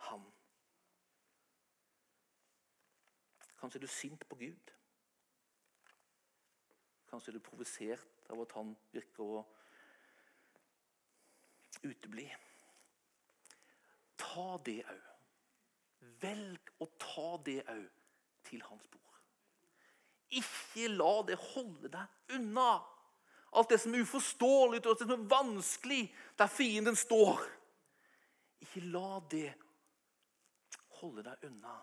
[0.10, 0.26] ham.
[3.60, 4.72] Kanskje er du sint på Gud.
[7.10, 9.44] Kanskje er du provosert av at han virker å
[11.84, 12.28] utebli.
[14.20, 15.06] Ta det òg.
[16.20, 17.86] Velg å ta det òg
[18.48, 19.20] til hans bord.
[20.40, 22.72] Ikke la det holde deg unna.
[23.58, 26.04] Alt det som er uforståelig og vanskelig
[26.38, 27.42] der fienden står.
[28.62, 29.48] Ikke la det
[31.00, 31.80] holde deg unna.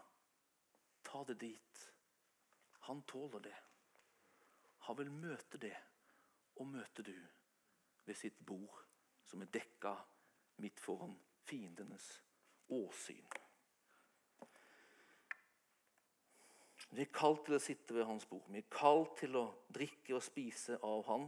[1.07, 1.87] Ta det dit.
[2.87, 3.57] Han tåler det.
[4.87, 5.75] Han vil møte det,
[6.57, 7.17] og møter du
[8.07, 8.83] ved sitt bord,
[9.27, 9.95] som er dekka
[10.63, 12.07] midt foran fiendenes
[12.73, 13.27] åsyn.
[16.91, 18.47] Vi er kalt til å sitte ved hans bord.
[18.49, 21.27] Vi er kalt til å drikke og spise av han.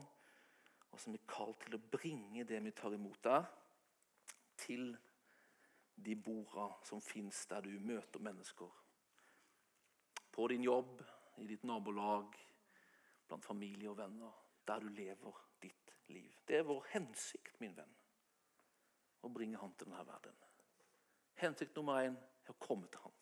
[0.89, 3.45] Og så er vi kalt til å bringe det vi tar imot der,
[4.59, 4.95] til
[5.99, 8.70] de borda som fins der du møter mennesker.
[10.33, 11.03] På din jobb,
[11.43, 12.33] i ditt nabolag,
[13.29, 14.47] blant familie og venner.
[14.69, 16.35] Der du lever ditt liv.
[16.49, 17.95] Det er vår hensikt, min venn,
[19.25, 20.37] å bringe han til denne verden.
[21.41, 23.14] Hensikt nummer én er å komme til han.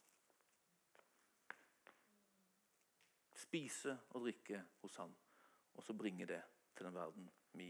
[3.36, 5.12] Spise og drikke hos han,
[5.74, 6.42] og så bringe det
[6.74, 7.68] til den verden vi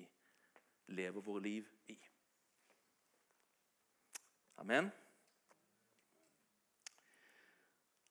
[0.96, 1.98] lever våre liv i.
[4.62, 4.88] Amen.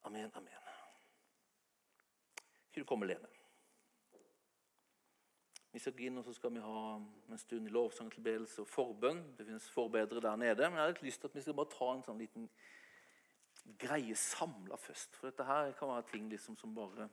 [0.06, 0.70] Amen, amen.
[2.68, 3.35] Ikke du komme alene.
[5.76, 9.18] Vi skal inn og så skal vi ha en stund i lovsang, tilbedelse og forbønn.
[9.36, 10.70] Det finnes forbedre der nede.
[10.70, 12.46] Men jeg har litt lyst til at vi skal bare ta en sånn liten
[13.82, 15.18] greie samla først.
[15.18, 17.10] For dette her kan være ting liksom som bare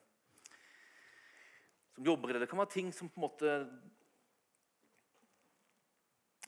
[1.91, 2.45] Som jobber i det.
[2.45, 3.51] Det kan være ting som på en måte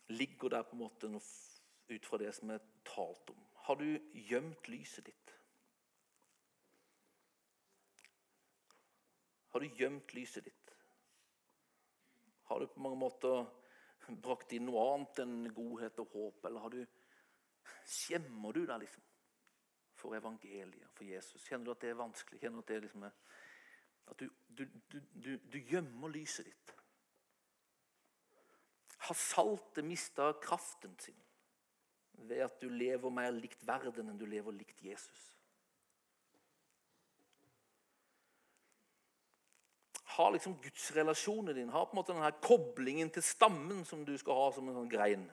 [0.08, 3.44] ligger der på en måte ut fra det som er talt om.
[3.68, 4.00] Har du
[4.30, 5.36] gjemt lyset ditt?
[9.52, 10.65] Har du gjemt lyset ditt?
[12.46, 13.46] Har du på mange måter
[14.22, 16.46] brakt inn noe annet enn godhet og håp?
[16.46, 16.80] Eller du,
[17.90, 19.06] skjemmer du deg liksom
[19.96, 21.44] for evangeliet, for Jesus?
[21.48, 22.42] Kjenner du at det er vanskelig?
[22.42, 23.20] Kjenner du At liksom er,
[24.12, 24.66] at du,
[25.14, 26.76] du, du gjemmer lyset ditt?
[29.06, 31.22] Har saltet mista kraften sin
[32.26, 35.35] ved at du lever mer likt verden enn du lever likt Jesus?
[40.16, 44.38] Har liksom gudsrelasjonen din, har på en måte denne koblingen til stammen som du skal
[44.40, 45.26] ha som en sånn grein,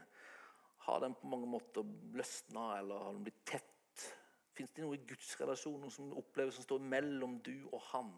[0.83, 4.07] har den på mange måter løsna, eller har den blitt tett?
[4.53, 8.11] Fins det noe i gudsrelasjonen som du opplever som står mellom du og han?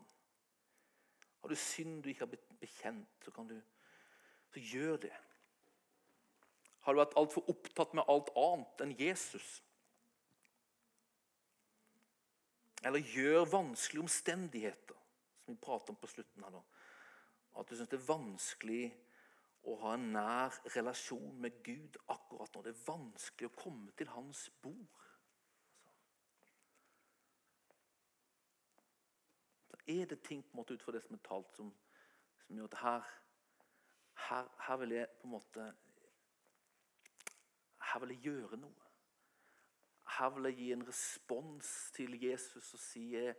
[1.43, 3.59] Har du synd du ikke har blitt bekjent, så du
[4.55, 5.12] så gjør det.
[6.87, 9.49] Har du vært altfor opptatt med alt annet enn Jesus?
[12.85, 14.97] Eller gjør vanskelige omstendigheter,
[15.45, 16.62] som vi prater om på slutten her nå.
[17.55, 18.84] At du syns det er vanskelig
[19.64, 22.64] å ha en nær relasjon med Gud akkurat nå.
[22.64, 25.01] Det er vanskelig å komme til hans bord.
[29.68, 31.70] Så er det ting på en måte ut fra det som er talt, som,
[32.45, 33.14] som gjør at her,
[34.28, 35.72] her, her vil jeg på en måte
[37.95, 38.88] her vil jeg gjøre noe.
[40.16, 43.36] Her vil jeg gi en respons til Jesus og si jeg,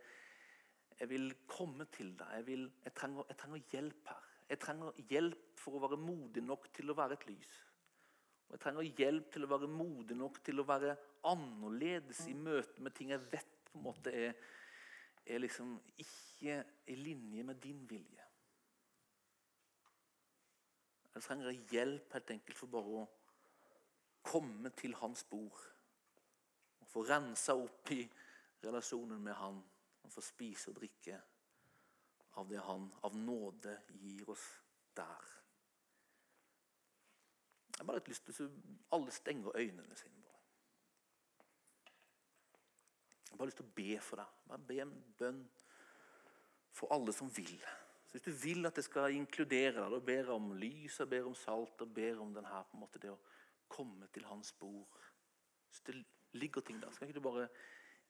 [1.00, 2.32] jeg vil komme til deg.
[2.38, 4.28] Jeg, vil, jeg, trenger, jeg, trenger, hjelp her.
[4.48, 7.54] Jeg trenger hjelp for å være modig nok til å være et lys.
[8.46, 10.94] Og Jeg trenger hjelp til å være modig nok til å være
[11.26, 14.36] annerledes i møte med ting jeg vet på en måte er,
[15.26, 18.26] er liksom ikke i linje med din vilje.
[21.16, 23.06] Jeg trenger hjelp helt enkelt for bare å
[24.26, 25.58] komme til hans bord.
[26.80, 28.02] Og få rensa opp i
[28.62, 29.62] relasjonen med han.
[30.06, 31.18] Og få spise og drikke
[32.36, 34.44] av det han av nåde gir oss
[34.96, 35.32] der.
[37.76, 40.22] Jeg har bare litt lyst til at alle stenger øynene sine.
[40.22, 40.38] bare.
[43.24, 44.36] Jeg har bare lyst til å be for deg.
[44.48, 45.42] Bare be en bønn
[46.72, 47.58] for alle som vil.
[48.06, 51.26] Så Hvis du vil at det skal inkludere deg, da ber om lys, jeg ber
[51.28, 53.18] om salt og ber om den på en måte det å
[53.68, 55.00] komme til hans bord.
[55.68, 57.48] Hvis det ligger ting der, skal ikke du bare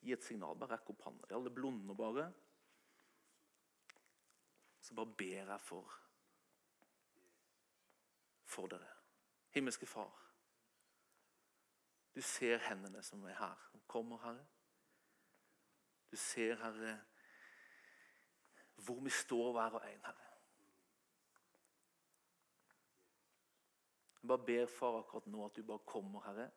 [0.06, 0.56] gi et signal?
[0.58, 1.28] Bare rekk opp hånda.
[1.34, 2.26] Alle blunder bare.
[4.80, 5.94] Så bare ber jeg for
[8.56, 8.92] for dere.
[9.52, 10.22] Himmelske Far.
[12.14, 13.66] Du ser hendene som er her.
[13.70, 14.46] Som kommer, Herre.
[16.10, 17.00] Du ser, Herre,
[18.86, 20.30] hvor vi står hver og en, Herre.
[24.22, 26.48] Jeg bare ber, far, akkurat nå at du bare kommer, Herre.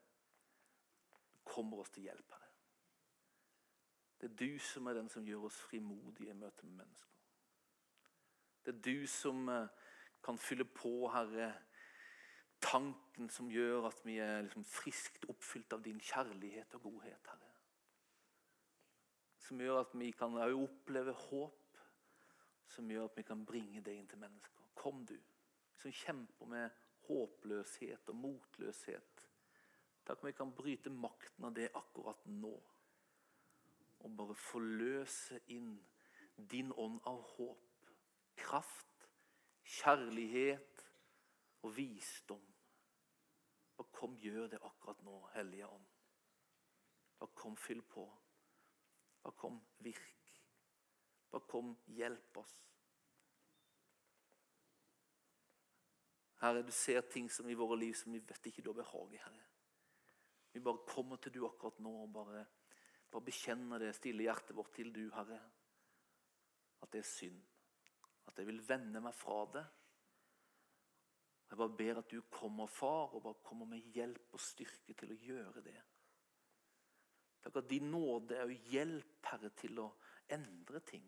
[1.33, 2.48] Du kommer oss til hjelp, Herre.
[4.19, 7.15] Det er du som er den som gjør oss frimodige i møte med mennesker.
[8.65, 9.69] Det er du som eh,
[10.23, 11.53] kan fylle på, Herre,
[12.61, 17.53] tanken som gjør at vi er liksom friskt oppfylt av din kjærlighet og godhet, Herre.
[19.39, 21.79] Som gjør at vi kan oppleve håp,
[22.69, 24.67] som gjør at vi kan bringe det inn til mennesker.
[24.77, 25.15] Kom, du,
[25.79, 29.25] som kjemper med håpløshet og motløshet.
[30.05, 32.53] Takk om vi kan bryte makten av det akkurat nå.
[33.99, 35.73] Og bare forløse inn
[36.51, 37.89] din ånd av håp,
[38.39, 39.09] kraft,
[39.63, 40.85] kjærlighet
[41.63, 42.45] og visdom.
[43.79, 45.85] Og kom, gjør det akkurat nå, Hellige Ånd.
[47.19, 48.05] Bare kom, fyll på.
[49.23, 50.33] Bare kom, virk.
[51.31, 52.55] Bare kom, hjelp oss.
[56.39, 59.15] Herre, du ser ting som i våre liv som vi vet ikke du har behag
[59.15, 59.47] i, Herre.
[60.55, 62.45] Vi bare kommer til du akkurat nå og bare,
[63.09, 65.39] bare bekjenner det stille hjertet vårt til du, Herre.
[66.83, 67.39] At det er synd.
[68.29, 69.65] At jeg vil vende meg fra det.
[71.49, 75.15] Jeg bare ber at du kommer, far, og bare kommer med hjelp og styrke til
[75.15, 75.79] å gjøre det.
[77.41, 79.87] Takk at din nåde er jo hjelp, Herre, til å
[80.29, 81.07] endre ting.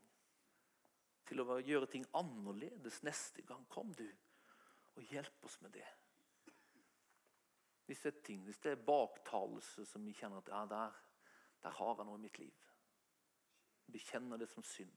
[1.30, 3.68] Til å gjøre ting annerledes neste gang.
[3.70, 4.08] Kom, du
[4.96, 5.88] og hjelp oss med det.
[7.86, 11.00] Hvis det er ting, hvis det er baktalelse som vi kjenner at ja, der,
[11.62, 12.68] der har jeg noe i mitt liv.
[13.92, 14.94] Vi kjenner det som synd.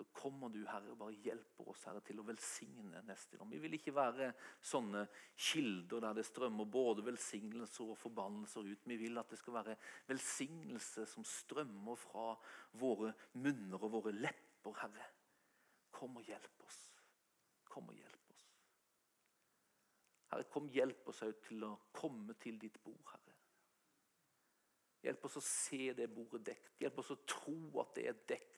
[0.00, 3.50] Så kommer du, Herre, og bare hjelper oss Herre, til å velsigne neste gang.
[3.52, 4.30] Vi vil ikke være
[4.64, 5.02] sånne
[5.36, 8.86] kilder der det strømmer både velsignelser og forbannelser ut.
[8.88, 9.76] Vi vil at det skal være
[10.08, 12.30] velsignelse som strømmer fra
[12.80, 13.12] våre
[13.44, 15.10] munner og våre lepper, Herre.
[15.92, 16.80] Kom og hjelp oss.
[17.68, 18.32] Kom og hjelp.
[18.32, 18.46] oss.
[20.30, 23.29] Herre, kom hjelp oss til å komme til ditt bord, Herre.
[25.00, 26.72] Hjelp oss å se det bordet dekt.
[26.80, 28.56] Hjelp oss å tro at det er dekt.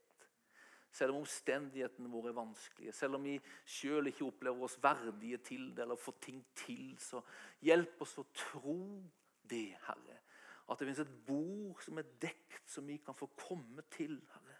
[0.93, 5.71] Selv om omstendighetene våre er vanskelige, selv om vi sjøl ikke opplever oss verdige til
[5.73, 7.23] det, eller får ting til, så
[7.65, 8.83] hjelp oss å tro
[9.49, 10.19] det, Herre.
[10.69, 14.59] At det finnes et bord som er dekt, som vi kan få komme til, Herre.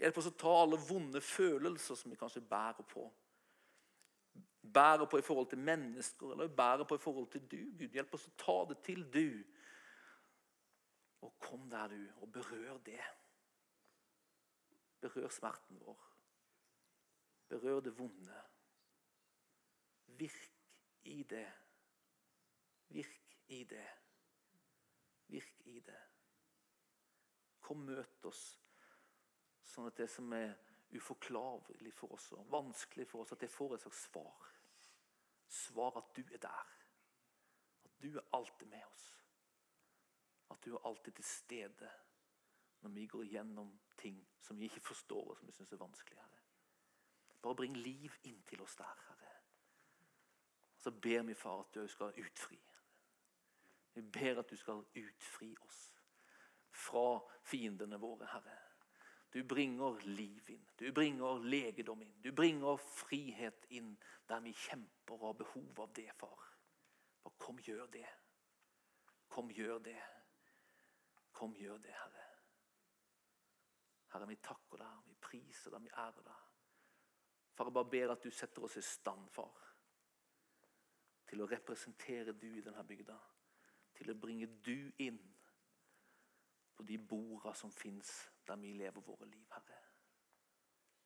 [0.00, 3.08] Hjelp oss å ta alle vonde følelser som vi kanskje bærer på
[4.72, 7.56] bærer på i forhold til mennesker eller bærer på i forhold til du.
[7.78, 9.42] Gud, hjelp oss å ta det til du.
[11.20, 13.02] Og kom der, du, og berør det.
[15.00, 16.06] Berør smerten vår.
[17.48, 18.42] Berør det vonde.
[20.06, 20.56] Virk
[21.02, 21.48] i det.
[22.88, 23.88] Virk i det.
[25.26, 26.00] Virk i det.
[27.60, 28.44] Kom, møt oss
[29.70, 30.56] sånn at det som er
[30.90, 34.48] uforklarlig for oss og vanskelig for oss, at det får et slags svar.
[35.50, 36.72] Svar at du er der.
[37.84, 39.06] At du er alltid med oss.
[40.50, 41.90] At du er alltid til stede
[42.80, 46.18] når vi går gjennom ting som vi ikke forstår og som vi syns er vanskelig.
[46.18, 46.40] Herre.
[47.42, 49.34] Bare bring liv inn til oss der, Herre.
[50.74, 52.58] Og så ber vi, far, at du skal utfri.
[53.94, 55.80] Vi ber at du skal utfri oss
[56.70, 58.58] fra fiendene våre, Herre.
[59.30, 60.64] Du bringer liv inn.
[60.78, 62.16] Du bringer legedom inn.
[62.22, 63.92] Du bringer frihet inn
[64.28, 66.46] der vi kjemper og har behov av det, far.
[67.22, 68.06] Bare kom, gjør det.
[69.28, 69.98] Kom, gjør det.
[71.40, 72.24] Kom, gjør det, Herre.
[74.12, 76.48] Herre, vi takker deg, vi priser deg, vi ærer deg.
[77.56, 79.62] Far, jeg bare ber at du setter oss i stand, far,
[81.30, 83.16] til å representere du i denne bygda.
[83.96, 85.20] Til å bringe du inn
[86.76, 88.10] på de borda som fins
[88.44, 89.78] der vi lever våre liv, Herre.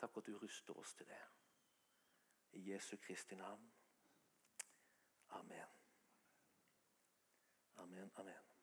[0.03, 1.20] Takk at du ruster oss til det.
[2.59, 3.70] I Jesu Kristi navn.
[5.39, 5.78] Amen.
[7.87, 8.54] Amen, amen.